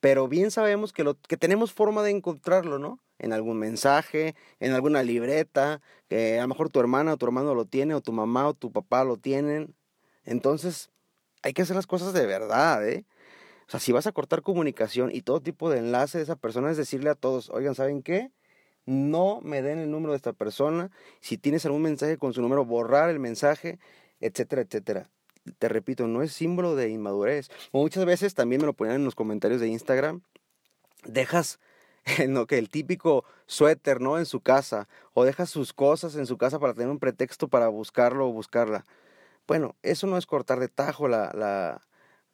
[0.00, 3.00] pero bien sabemos que, lo, que tenemos forma de encontrarlo, ¿no?
[3.18, 7.54] En algún mensaje, en alguna libreta, que a lo mejor tu hermana o tu hermano
[7.54, 9.74] lo tiene, o tu mamá o tu papá lo tienen.
[10.24, 10.90] Entonces,
[11.42, 13.04] hay que hacer las cosas de verdad, ¿eh?
[13.68, 16.70] O sea, si vas a cortar comunicación y todo tipo de enlace de esa persona,
[16.70, 18.32] es decirle a todos, oigan, ¿saben qué?
[18.86, 20.90] No me den el número de esta persona.
[21.20, 23.78] Si tienes algún mensaje con su número, borrar el mensaje,
[24.20, 25.10] etcétera, etcétera
[25.50, 27.50] te repito, no es símbolo de inmadurez.
[27.72, 30.22] muchas veces también me lo ponían en los comentarios de Instagram,
[31.04, 31.58] dejas
[32.28, 34.18] no, que el típico suéter, ¿no?
[34.18, 37.68] En su casa, o dejas sus cosas en su casa para tener un pretexto para
[37.68, 38.86] buscarlo o buscarla.
[39.46, 41.82] Bueno, eso no es cortar de tajo la, la,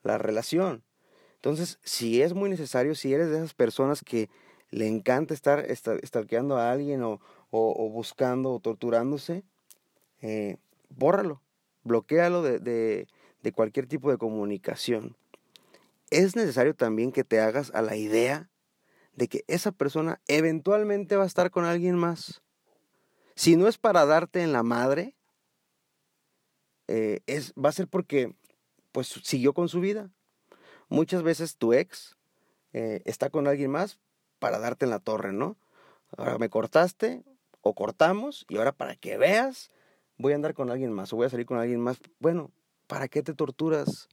[0.02, 0.84] la relación.
[1.36, 4.28] Entonces, si es muy necesario, si eres de esas personas que
[4.70, 9.44] le encanta estar estalqueando a alguien o, o, buscando o torturándose,
[10.20, 10.56] eh,
[10.88, 11.40] bórralo
[11.86, 15.16] bloquealo de, de, cualquier tipo de comunicación.
[16.10, 18.50] Es necesario también que te hagas a la idea
[19.14, 22.42] de que esa persona eventualmente va a estar con alguien más.
[23.34, 25.14] Si no es para darte en la madre,
[26.88, 28.34] eh, es, va a ser porque
[28.92, 30.10] pues siguió con su vida.
[30.88, 32.16] Muchas veces tu ex
[32.72, 33.98] eh, está con alguien más
[34.38, 35.56] para darte en la torre, ¿no?
[36.16, 37.24] Ahora me cortaste
[37.60, 39.70] o cortamos y ahora para que veas
[40.18, 41.98] voy a andar con alguien más o voy a salir con alguien más.
[42.18, 42.50] Bueno,
[42.86, 44.08] ¿para qué te torturas?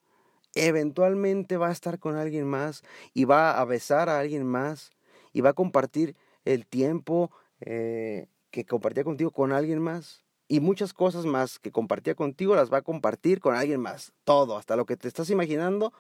[0.56, 4.92] Eventualmente va a estar con alguien más y va a besar a alguien más
[5.32, 10.24] y va a compartir el tiempo eh, que compartía contigo con alguien más.
[10.48, 14.14] Y muchas cosas más que compartía contigo las va a compartir con alguien más.
[14.24, 15.94] Todo, hasta lo que te estás imaginando,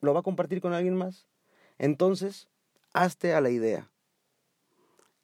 [0.00, 1.28] lo va a compartir con alguien más.
[1.78, 2.48] Entonces,
[2.92, 3.90] hazte a la idea.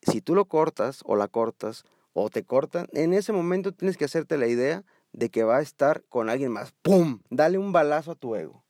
[0.02, 4.04] Si tú lo cortas o la cortas, o te cortan, en ese momento tienes que
[4.04, 6.72] hacerte la idea de que va a estar con alguien más.
[6.82, 7.20] ¡Pum!
[7.30, 8.64] Dale un balazo a tu ego.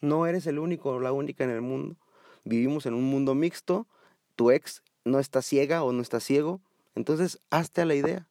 [0.00, 1.96] No eres el único o la única en el mundo.
[2.44, 3.86] Vivimos en un mundo mixto.
[4.36, 6.60] Tu ex no está ciega o no está ciego.
[6.94, 8.28] Entonces, hazte a la idea.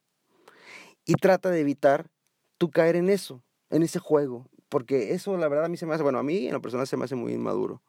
[1.04, 2.10] Y trata de evitar
[2.58, 4.46] tú caer en eso, en ese juego.
[4.68, 6.86] Porque eso, la verdad, a mí se me hace, bueno, a mí en lo personal
[6.86, 7.82] se me hace muy inmaduro.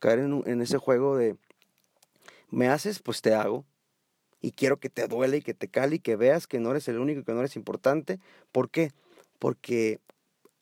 [0.00, 1.36] Caer en, en ese juego de,
[2.50, 3.64] me haces, pues te hago
[4.46, 6.86] y quiero que te duele y que te cale y que veas que no eres
[6.86, 8.20] el único, que no eres importante.
[8.52, 8.92] ¿Por qué?
[9.40, 9.98] Porque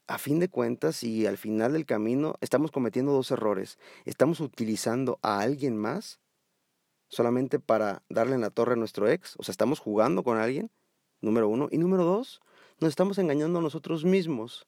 [0.07, 3.79] a fin de cuentas y al final del camino estamos cometiendo dos errores.
[4.07, 6.19] Estamos utilizando a alguien más
[7.09, 9.35] solamente para darle en la torre a nuestro ex.
[9.37, 10.71] O sea, estamos jugando con alguien,
[11.21, 11.69] número uno.
[11.71, 12.41] Y número dos,
[12.81, 14.67] nos estamos engañando a nosotros mismos.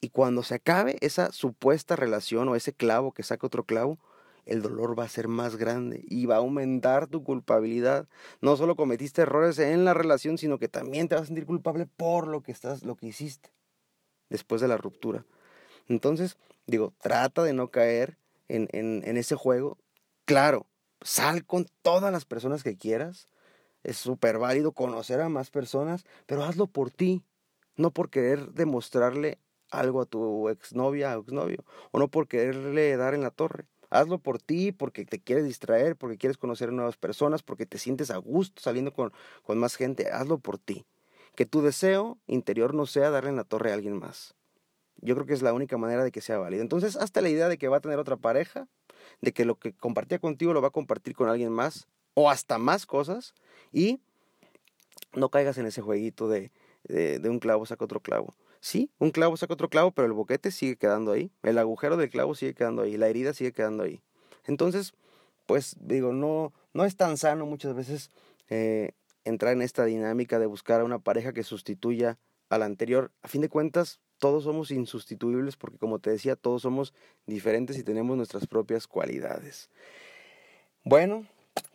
[0.00, 3.98] Y cuando se acabe esa supuesta relación o ese clavo que saca otro clavo,
[4.46, 8.08] el dolor va a ser más grande y va a aumentar tu culpabilidad.
[8.40, 11.86] No solo cometiste errores en la relación, sino que también te vas a sentir culpable
[11.86, 13.50] por lo que estás, lo que hiciste
[14.30, 15.24] después de la ruptura.
[15.88, 19.78] Entonces, digo, trata de no caer en, en, en ese juego.
[20.24, 20.66] Claro,
[21.00, 23.26] sal con todas las personas que quieras.
[23.82, 27.24] Es súper válido conocer a más personas, pero hazlo por ti,
[27.76, 29.38] no por querer demostrarle
[29.70, 33.66] algo a tu exnovia o exnovio, o no por quererle dar en la torre.
[33.90, 38.10] Hazlo por ti, porque te quieres distraer, porque quieres conocer nuevas personas, porque te sientes
[38.10, 40.10] a gusto saliendo con, con más gente.
[40.10, 40.84] Hazlo por ti.
[41.34, 44.34] Que tu deseo interior no sea darle en la torre a alguien más.
[45.00, 46.62] Yo creo que es la única manera de que sea válido.
[46.62, 48.66] Entonces, hasta la idea de que va a tener otra pareja,
[49.20, 52.56] de que lo que compartía contigo lo va a compartir con alguien más, o hasta
[52.58, 53.34] más cosas,
[53.72, 54.00] y
[55.12, 56.50] no caigas en ese jueguito de,
[56.84, 58.34] de, de un clavo saca otro clavo.
[58.60, 62.10] Sí, un clavo saca otro clavo, pero el boquete sigue quedando ahí, el agujero del
[62.10, 64.02] clavo sigue quedando ahí, la herida sigue quedando ahí.
[64.46, 64.94] Entonces,
[65.46, 68.10] pues digo, no, no es tan sano muchas veces
[68.48, 68.92] eh,
[69.24, 73.12] entrar en esta dinámica de buscar a una pareja que sustituya a la anterior.
[73.22, 76.94] A fin de cuentas, todos somos insustituibles porque como te decía, todos somos
[77.26, 79.70] diferentes y tenemos nuestras propias cualidades.
[80.84, 81.26] Bueno,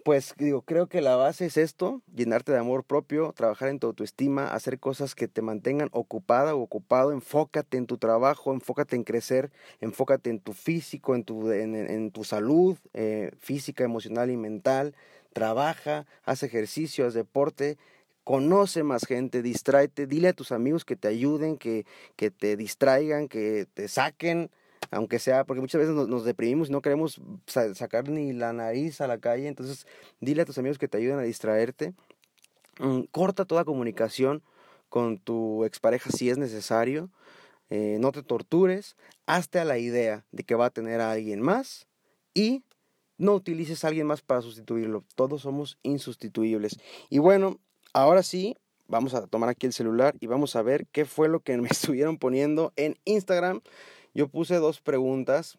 [0.03, 3.87] pues digo, creo que la base es esto, llenarte de amor propio, trabajar en tu
[3.87, 9.03] autoestima, hacer cosas que te mantengan ocupada o ocupado, enfócate en tu trabajo, enfócate en
[9.03, 14.95] crecer, enfócate en tu físico, en tu, en, tu salud eh, física, emocional y mental,
[15.33, 17.77] trabaja, haz ejercicio, haz deporte,
[18.23, 23.27] conoce más gente, distráete, dile a tus amigos que te ayuden, que, que te distraigan,
[23.27, 24.49] que te saquen,
[24.91, 29.07] aunque sea, porque muchas veces nos, deprimimos y no queremos sacar ni la nariz a
[29.07, 29.87] la calle, entonces
[30.19, 31.93] dile a tus amigos que te ayuden a distraerte,
[32.79, 34.43] mm, corta toda comunicación
[34.89, 37.09] con tu expareja si es necesario,
[37.69, 41.41] eh, no te tortures, hazte a la idea de que va a tener a alguien
[41.41, 41.87] más
[42.33, 42.63] y
[43.17, 45.05] no utilices a alguien más para sustituirlo.
[45.15, 46.79] Todos somos insustituibles.
[47.09, 47.59] Y bueno,
[47.93, 48.55] Ahora sí,
[48.87, 51.67] vamos a tomar aquí el celular y vamos a ver qué fue lo que me
[51.67, 53.61] estuvieron poniendo en Instagram.
[54.13, 55.57] Yo puse dos preguntas.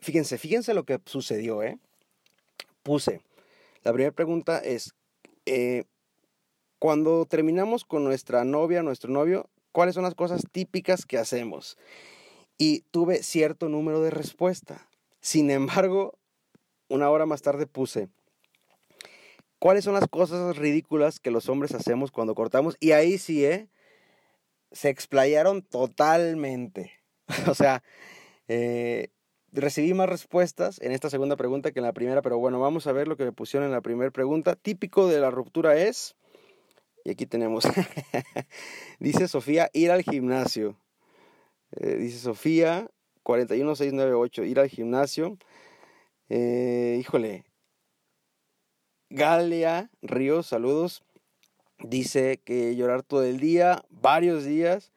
[0.00, 1.78] Fíjense, fíjense lo que sucedió, ¿eh?
[2.82, 3.20] Puse,
[3.84, 4.94] la primera pregunta es,
[5.46, 5.84] eh,
[6.78, 11.78] cuando terminamos con nuestra novia, nuestro novio, ¿cuáles son las cosas típicas que hacemos?
[12.58, 14.88] Y tuve cierto número de respuesta.
[15.20, 16.18] Sin embargo,
[16.88, 18.08] una hora más tarde puse,
[19.62, 22.76] ¿Cuáles son las cosas ridículas que los hombres hacemos cuando cortamos?
[22.80, 23.68] Y ahí sí, ¿eh?
[24.72, 26.92] Se explayaron totalmente.
[27.48, 27.82] o sea,
[28.48, 29.08] eh,
[29.52, 32.92] recibí más respuestas en esta segunda pregunta que en la primera, pero bueno, vamos a
[32.92, 34.56] ver lo que me pusieron en la primera pregunta.
[34.56, 36.16] Típico de la ruptura es,
[37.04, 37.64] y aquí tenemos,
[38.98, 40.76] dice Sofía, ir al gimnasio.
[41.72, 42.88] Eh, dice Sofía,
[43.22, 45.38] 41698, ir al gimnasio.
[46.28, 47.44] Eh, híjole,
[49.10, 51.02] Galia Ríos, saludos.
[51.84, 54.92] Dice que llorar todo el día, varios días,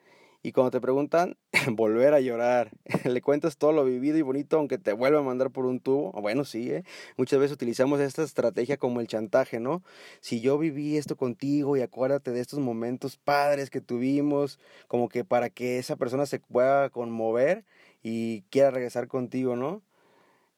[0.46, 1.38] y cuando te preguntan,
[1.72, 2.70] volver a llorar.
[3.04, 6.12] Le cuentas todo lo vivido y bonito, aunque te vuelva a mandar por un tubo.
[6.12, 6.84] Bueno, sí, ¿eh?
[7.18, 9.82] muchas veces utilizamos esta estrategia como el chantaje, ¿no?
[10.20, 15.26] Si yo viví esto contigo y acuérdate de estos momentos padres que tuvimos, como que
[15.26, 17.66] para que esa persona se pueda conmover
[18.04, 19.82] y quiera regresar contigo, ¿no?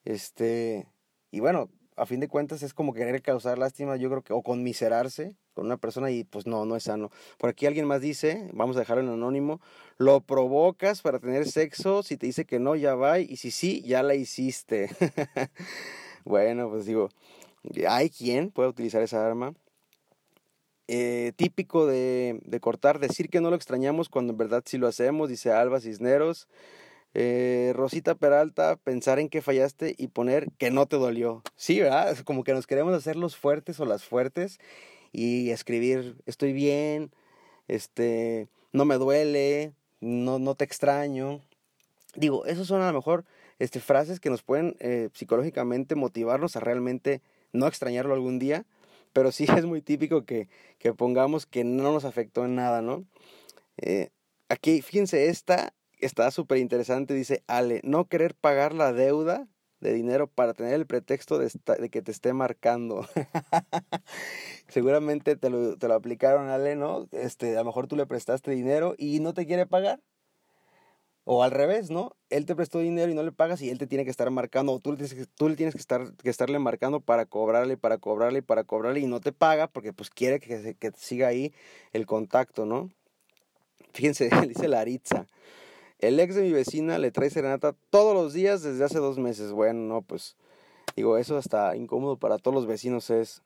[0.04, 0.86] Este,
[1.32, 4.44] y bueno, a fin de cuentas es como querer causar lástima, yo creo que, o
[4.44, 7.10] conmiserarse con una persona y pues no, no es sano.
[7.40, 9.60] Por aquí alguien más dice, vamos a dejarlo en anónimo,
[9.98, 13.82] lo provocas para tener sexo, si te dice que no, ya va, y si sí,
[13.82, 14.92] ya la hiciste.
[16.26, 17.10] bueno, pues digo,
[17.90, 19.56] hay quien puede utilizar esa arma.
[20.88, 24.88] Eh, típico de, de cortar, decir que no lo extrañamos cuando en verdad sí lo
[24.88, 26.48] hacemos, dice Alba Cisneros.
[27.16, 31.42] Eh, Rosita Peralta, pensar en que fallaste y poner que no te dolió.
[31.56, 32.16] Sí, ¿verdad?
[32.20, 34.60] Como que nos queremos hacer los fuertes o las fuertes
[35.12, 37.12] y escribir, estoy bien,
[37.68, 41.42] este, no me duele, no, no te extraño.
[42.16, 43.26] Digo, esos son a lo mejor
[43.60, 48.66] este, frases que nos pueden eh, psicológicamente motivarnos a realmente no extrañarlo algún día,
[49.14, 50.48] pero sí es muy típico que,
[50.80, 53.06] que pongamos que no nos afectó en nada, ¿no?
[53.78, 54.10] Eh,
[54.50, 59.48] aquí, fíjense, esta está súper interesante, dice Ale, no querer pagar la deuda
[59.80, 63.08] de dinero para tener el pretexto de, de que te esté marcando.
[64.68, 67.08] Seguramente te lo, te lo aplicaron, Ale, ¿no?
[67.12, 70.02] Este, a lo mejor tú le prestaste dinero y no te quiere pagar.
[71.30, 72.16] O al revés, ¿no?
[72.30, 74.72] Él te prestó dinero y no le pagas y él te tiene que estar marcando,
[74.72, 77.76] o tú le tienes que, tú le tienes que, estar, que estarle marcando para cobrarle,
[77.76, 81.54] para cobrarle, para cobrarle y no te paga porque pues quiere que, que siga ahí
[81.92, 82.90] el contacto, ¿no?
[83.94, 85.28] Fíjense, dice Laritza.
[86.00, 89.52] El ex de mi vecina le trae serenata todos los días desde hace dos meses.
[89.52, 90.36] Bueno, no, pues
[90.96, 93.42] digo, eso hasta incómodo para todos los vecinos es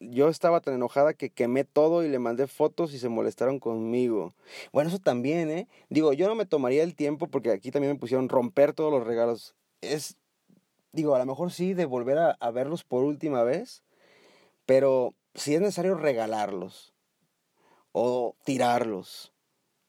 [0.00, 4.34] yo estaba tan enojada que quemé todo y le mandé fotos y se molestaron conmigo.
[4.72, 5.68] Bueno, eso también, ¿eh?
[5.88, 9.06] Digo, yo no me tomaría el tiempo porque aquí también me pusieron romper todos los
[9.06, 9.54] regalos.
[9.80, 10.16] Es,
[10.92, 13.82] digo, a lo mejor sí de volver a, a verlos por última vez,
[14.66, 16.92] pero si es necesario regalarlos,
[17.92, 19.32] o tirarlos,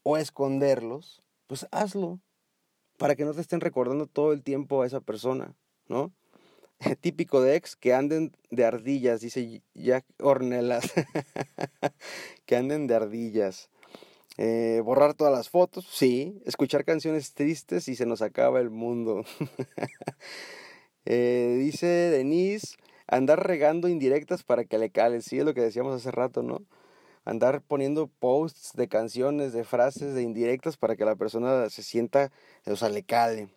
[0.04, 2.20] o esconderlos, pues hazlo,
[2.98, 5.56] para que no te estén recordando todo el tiempo a esa persona,
[5.88, 6.14] ¿no?
[7.02, 10.94] típico de ex, que anden de ardillas, dice Jack Ornelas.
[12.46, 13.70] que anden de ardillas.
[14.38, 16.42] Eh, borrar todas las fotos, sí.
[16.46, 19.24] Escuchar canciones tristes y se nos acaba el mundo.
[21.08, 25.22] Eh, dice Denise, andar regando indirectas para que le cale.
[25.22, 26.64] Sí, es lo que decíamos hace rato, ¿no?
[27.26, 32.32] Andar poniendo posts de canciones, de frases, de indirectas para que la persona se sienta,
[32.66, 33.50] o sea, le cale.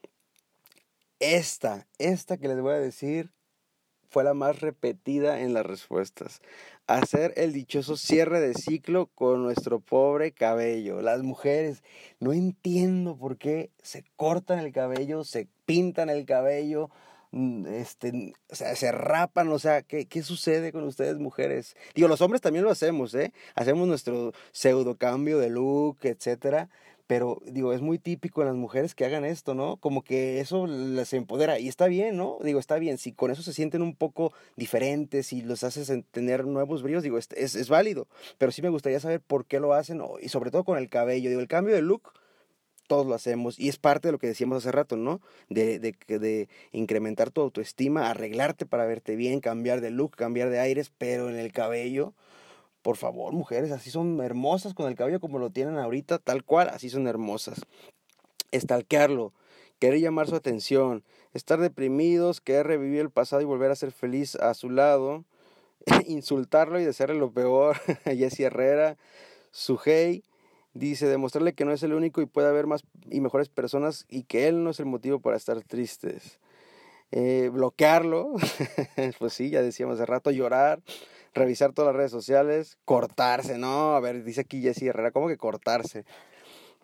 [1.20, 3.30] Esta, esta que les voy a decir
[4.10, 6.40] fue la más repetida en las respuestas.
[6.86, 11.02] Hacer el dichoso cierre de ciclo con nuestro pobre cabello.
[11.02, 11.82] Las mujeres,
[12.18, 16.90] no entiendo por qué se cortan el cabello, se pintan el cabello,
[17.32, 21.76] este, o sea, se rapan, o sea, ¿qué, ¿qué sucede con ustedes mujeres?
[21.94, 23.32] Digo, los hombres también lo hacemos, ¿eh?
[23.54, 26.68] Hacemos nuestro pseudo cambio de look, etcétera,
[27.08, 29.78] pero digo, es muy típico en las mujeres que hagan esto, ¿no?
[29.78, 32.38] Como que eso les empodera y está bien, ¿no?
[32.44, 36.44] Digo, está bien, si con eso se sienten un poco diferentes y los haces tener
[36.46, 40.02] nuevos brillos, digo, es, es, válido, pero sí me gustaría saber por qué lo hacen
[40.20, 42.12] y sobre todo con el cabello, digo, el cambio de look
[42.88, 45.20] todos lo hacemos y es parte de lo que decíamos hace rato, ¿no?
[45.48, 50.58] De, de, de incrementar tu autoestima, arreglarte para verte bien, cambiar de look, cambiar de
[50.58, 52.14] aires, pero en el cabello,
[52.82, 56.70] por favor, mujeres, así son hermosas con el cabello como lo tienen ahorita, tal cual,
[56.70, 57.60] así son hermosas.
[58.50, 59.32] Estalquearlo,
[59.78, 64.34] querer llamar su atención, estar deprimidos, querer revivir el pasado y volver a ser feliz
[64.36, 65.24] a su lado,
[66.06, 67.76] insultarlo y desearle lo peor.
[68.04, 68.96] Jessie Herrera,
[69.50, 70.22] Sujei,
[70.78, 74.22] dice, demostrarle que no es el único y puede haber más y mejores personas y
[74.22, 76.40] que él no es el motivo para estar tristes.
[77.10, 78.34] Eh, bloquearlo,
[79.18, 80.82] pues sí, ya decíamos hace rato, llorar,
[81.34, 83.94] revisar todas las redes sociales, cortarse, ¿no?
[83.94, 86.04] A ver, dice aquí Jessy Herrera, ¿cómo que cortarse?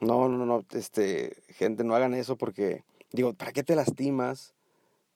[0.00, 4.54] No, no, no, este, gente, no hagan eso porque, digo, ¿para qué te lastimas?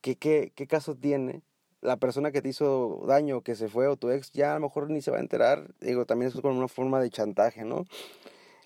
[0.03, 1.43] ¿Qué, qué, qué caso tiene?
[1.81, 4.67] La persona que te hizo daño, que se fue, o tu ex, ya a lo
[4.67, 5.75] mejor ni se va a enterar.
[5.81, 7.87] Digo, también es como una forma de chantaje, ¿no?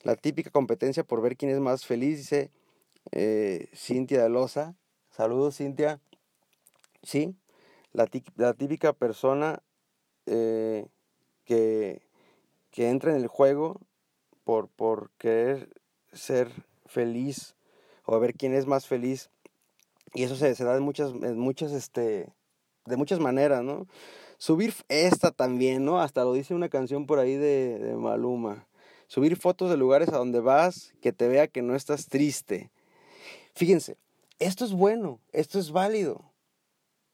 [0.02, 2.50] La típica competencia por ver quién es más feliz, dice
[3.12, 4.74] eh, Cintia de Loza.
[5.10, 6.00] Saludos, Cintia.
[7.02, 7.36] Sí,
[7.92, 9.62] la, la típica persona
[10.26, 10.86] eh,
[11.44, 12.02] que,
[12.70, 13.80] que entra en el juego
[14.44, 15.68] por, por querer
[16.12, 16.50] ser
[16.86, 17.54] feliz
[18.04, 19.30] o ver quién es más feliz.
[20.14, 22.32] Y eso se, se da de muchas, muchas, este,
[22.86, 23.86] de muchas maneras, ¿no?
[24.36, 26.00] Subir esta también, ¿no?
[26.00, 28.66] Hasta lo dice una canción por ahí de, de Maluma.
[29.12, 32.70] Subir fotos de lugares a donde vas, que te vea que no estás triste.
[33.54, 33.98] Fíjense,
[34.38, 36.32] esto es bueno, esto es válido.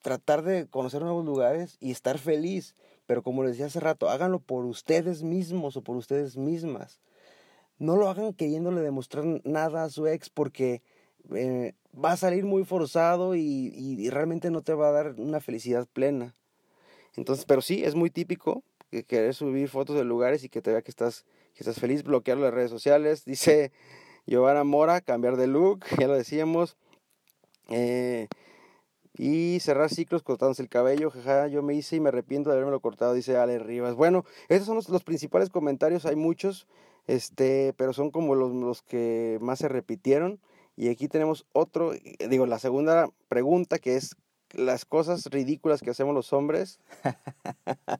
[0.00, 2.76] Tratar de conocer nuevos lugares y estar feliz.
[3.06, 7.00] Pero como les decía hace rato, háganlo por ustedes mismos o por ustedes mismas.
[7.80, 10.82] No lo hagan queriéndole demostrar nada a su ex porque
[11.34, 15.88] eh, va a salir muy forzado y, realmente no te va a dar una felicidad
[15.92, 16.36] plena.
[17.16, 20.70] Entonces, pero sí, es muy típico que querer subir fotos de lugares y que te
[20.70, 21.24] vea que estás,
[21.58, 23.24] que estás feliz, bloquear las redes sociales.
[23.24, 23.72] Dice
[24.26, 26.76] Giovanna Mora, cambiar de look, ya lo decíamos.
[27.68, 28.28] Eh,
[29.14, 32.78] y cerrar ciclos cortándose el cabello, jaja, yo me hice y me arrepiento de haberme
[32.78, 33.96] cortado, dice Ale Rivas.
[33.96, 36.68] Bueno, estos son los, principales comentarios, hay muchos,
[37.08, 40.38] este, pero son como los, los que más se repitieron.
[40.76, 41.90] Y aquí tenemos otro,
[42.30, 44.14] digo, la segunda pregunta que es
[44.52, 46.78] las cosas ridículas que hacemos los hombres.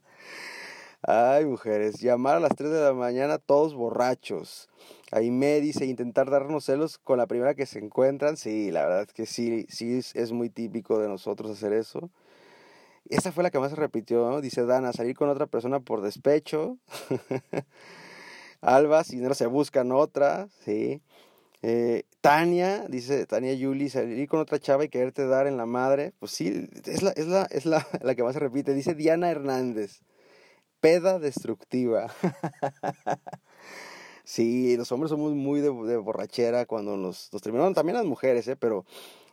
[1.03, 4.69] Ay, mujeres, llamar a las 3 de la mañana todos borrachos.
[5.13, 8.37] Ahí me dice intentar darnos celos con la primera que se encuentran.
[8.37, 12.11] Sí, la verdad es que sí, sí es, muy típico de nosotros hacer eso.
[13.09, 16.79] Esa fue la que más se repitió, dice Dana, salir con otra persona por despecho.
[18.61, 21.01] Alba, si no se buscan otra, sí.
[21.63, 26.13] Eh, Tania, dice Tania Yuli, salir con otra chava y quererte dar en la madre.
[26.19, 28.75] Pues sí, es la, es la, es la, la que más se repite.
[28.75, 30.03] Dice Diana Hernández
[30.81, 32.13] peda destructiva.
[34.29, 38.57] Sí, los hombres somos muy de, borrachera cuando nos, nos terminamos, también las mujeres, ¿eh?
[38.57, 38.85] pero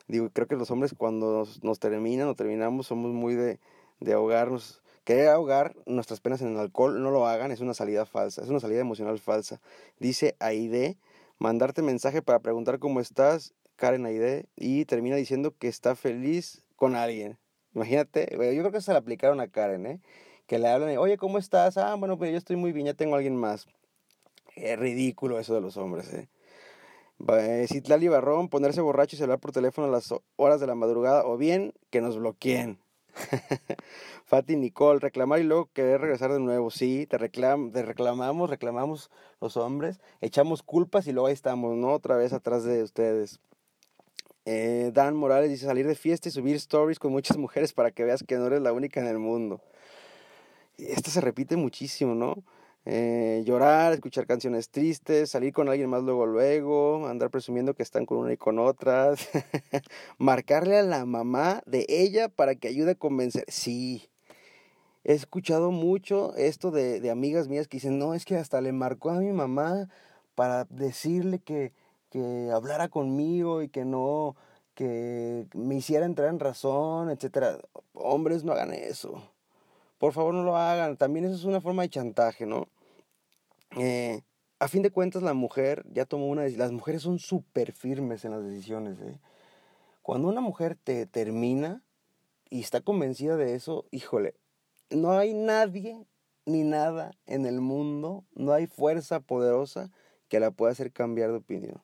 [0.07, 3.59] digo, creo que los hombres cuando nos, terminan o terminamos somos muy de,
[3.99, 4.81] de ahogarnos.
[5.03, 8.47] Querer ahogar nuestras penas en el alcohol, no lo hagan, es una salida falsa, es
[8.47, 9.59] una salida emocional falsa.
[9.99, 10.97] Dice Aide,
[11.39, 16.95] mandarte mensaje para preguntar cómo estás, Karen Aide, y termina diciendo que está feliz con
[16.95, 17.37] alguien.
[17.73, 19.99] Imagínate, yo creo que se le aplicaron a Karen, ¿eh?
[20.47, 21.77] Que le hablan, oye, ¿cómo estás?
[21.77, 23.67] Ah, bueno, pues yo estoy muy bien, ya tengo a alguien más.
[24.55, 26.29] Es ridículo eso de los hombres, ¿eh?
[27.67, 31.37] Citlali Barrón, ponerse borracho y hablar por teléfono a las horas de la madrugada, o
[31.37, 32.77] bien que nos bloqueen.
[34.25, 36.69] Fati Nicole, reclamar y luego querer regresar de nuevo.
[36.71, 41.93] Sí, te, reclam te reclamamos, reclamamos los hombres, echamos culpas y luego ahí estamos, ¿no?
[41.93, 43.39] Otra vez atrás de ustedes.
[44.45, 48.03] Eh, Dan Morales dice salir de fiesta y subir stories con muchas mujeres para que
[48.03, 49.61] veas que no eres la única en el mundo.
[50.77, 52.43] Esto se repite muchísimo, ¿no?
[52.87, 58.05] Eh, llorar, escuchar canciones tristes, salir con alguien más luego luego, andar presumiendo que están
[58.05, 59.27] con una y con otras,
[60.19, 63.43] marcarle a la mamá de ella para que ayude a convencer.
[63.47, 64.07] Sí,
[65.03, 68.71] he escuchado mucho esto de, de amigas mías que dicen, no, es que hasta le
[68.71, 69.89] marcó a mi mamá
[70.35, 71.73] para decirle que,
[72.11, 74.35] que hablara conmigo y que no,
[74.75, 77.57] que me hiciera entrar en razón, etcétera.
[77.93, 79.23] Hombres, no hagan eso.
[79.97, 80.97] Por favor, no lo hagan.
[80.97, 82.67] También eso es una forma de chantaje, ¿no?
[83.77, 84.21] Eh,
[84.59, 86.67] a fin de cuentas, la mujer ya tomó una decisión.
[86.67, 88.99] Las mujeres son súper firmes en las decisiones.
[89.01, 89.19] ¿eh?
[90.01, 91.83] Cuando una mujer te termina
[92.49, 94.35] y está convencida de eso, híjole,
[94.89, 96.05] no hay nadie
[96.45, 99.91] ni nada en el mundo, no hay fuerza poderosa
[100.27, 101.81] que la pueda hacer cambiar de opinión.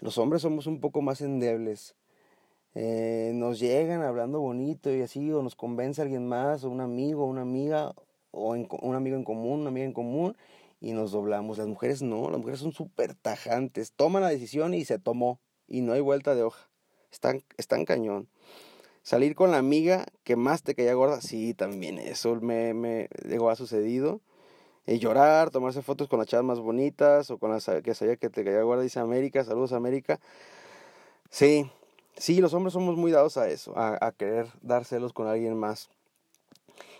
[0.00, 1.94] Los hombres somos un poco más endebles.
[2.74, 7.24] Eh, nos llegan hablando bonito y así, o nos convence alguien más, o un amigo,
[7.24, 7.94] una amiga,
[8.30, 10.36] o un amigo en común, una amiga en común,
[10.80, 11.58] y nos doblamos.
[11.58, 13.92] Las mujeres no, las mujeres son súper tajantes.
[13.92, 16.68] Toman la decisión y se tomó, y no hay vuelta de hoja.
[17.12, 18.28] Están, están cañón.
[19.02, 23.08] Salir con la amiga que más te caía gorda, sí, también eso me, me
[23.50, 24.20] ha sucedido.
[24.86, 28.28] Y llorar, tomarse fotos con las chavas más bonitas o con las que sabía que
[28.28, 30.20] te caía gorda, dice América, saludos América.
[31.30, 31.70] Sí,
[32.16, 35.88] sí, los hombres somos muy dados a eso, a, querer dar celos con alguien más.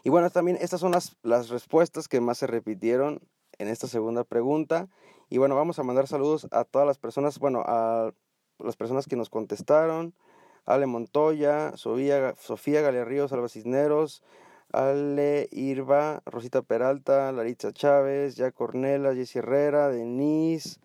[0.03, 3.21] Y bueno, también estas son las, respuestas que más se repitieron
[3.59, 4.89] en esta segunda pregunta.
[5.31, 8.13] Y bueno, vamos a mandar saludos a todas las personas, bueno, a
[8.59, 10.15] las personas que nos contestaron.
[10.67, 14.23] Ale Montoya, Sofía, Sofía Ríos, Alba Cisneros,
[14.73, 20.81] Ale Irva, Rosita Peralta, Laritza Chávez, Ya Cornela, Jessy Herrera, Denise,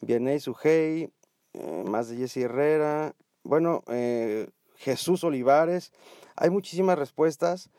[0.00, 1.10] Vianey Sujei,
[1.54, 3.14] eh, más de Jessy Herrera,
[3.46, 5.92] bueno, eh, Jesús Olivares.
[6.36, 7.70] Hay muchísimas respuestas.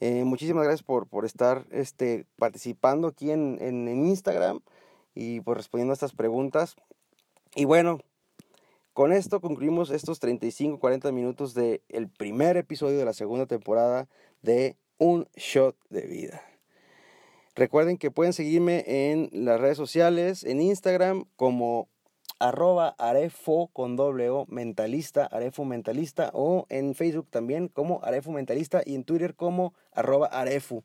[0.00, 4.60] Eh, muchísimas gracias por, por estar este, participando aquí en, en, Instagram
[5.14, 6.74] y por respondiendo a estas preguntas.
[7.54, 8.00] Y bueno,
[8.92, 14.08] con esto concluimos estos 35, 40 minutos del el primer episodio de la segunda temporada
[14.42, 16.42] de un shot de vida.
[17.54, 21.88] Recuerden que pueden seguirme en las redes sociales, en Instagram como
[22.42, 28.82] arroba arefo con doble o mentalista, arefo mentalista o en Facebook también como arefo mentalista
[28.84, 30.82] y en Twitter como arroba arefu.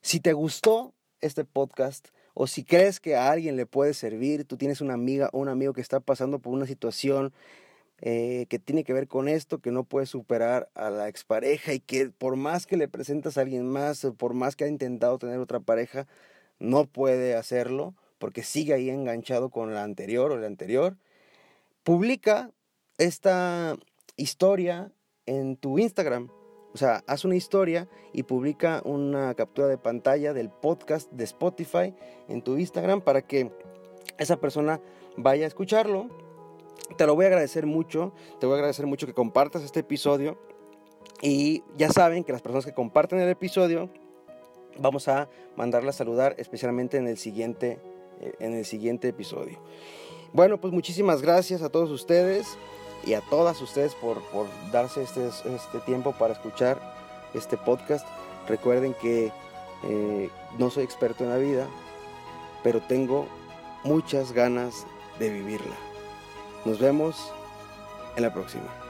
[0.00, 4.56] Si te gustó este podcast o si crees que a alguien le puede servir, tú
[4.56, 7.34] tienes una amiga o un amigo que está pasando por una situación
[8.00, 11.80] eh, que tiene que ver con esto, que no puede superar a la expareja y
[11.80, 15.40] que por más que le presentas a alguien más, por más que ha intentado tener
[15.40, 16.06] otra pareja,
[16.58, 20.96] no puede hacerlo porque sigue ahí enganchado con la anterior o la anterior,
[21.82, 22.50] publica
[22.98, 23.76] esta
[24.16, 24.92] historia
[25.26, 26.30] en tu Instagram.
[26.72, 31.94] O sea, haz una historia y publica una captura de pantalla del podcast de Spotify
[32.28, 33.50] en tu Instagram para que
[34.18, 34.80] esa persona
[35.16, 36.10] vaya a escucharlo
[36.96, 40.38] te lo voy a agradecer mucho, te voy a agradecer mucho que compartas este episodio
[41.20, 43.90] y ya saben que las personas que comparten el episodio
[44.78, 47.80] vamos a mandarla a saludar especialmente en el siguiente,
[48.38, 49.58] en el siguiente episodio.
[50.32, 52.58] Bueno, pues muchísimas gracias a todos ustedes
[53.04, 56.80] y a todas ustedes por, por darse este, este tiempo para escuchar
[57.34, 58.06] este podcast.
[58.48, 59.32] Recuerden que
[59.84, 61.66] eh, no soy experto en la vida,
[62.62, 63.26] pero tengo
[63.84, 64.86] muchas ganas
[65.18, 65.76] de vivirla.
[66.64, 67.32] Nos vemos
[68.16, 68.85] en la próxima.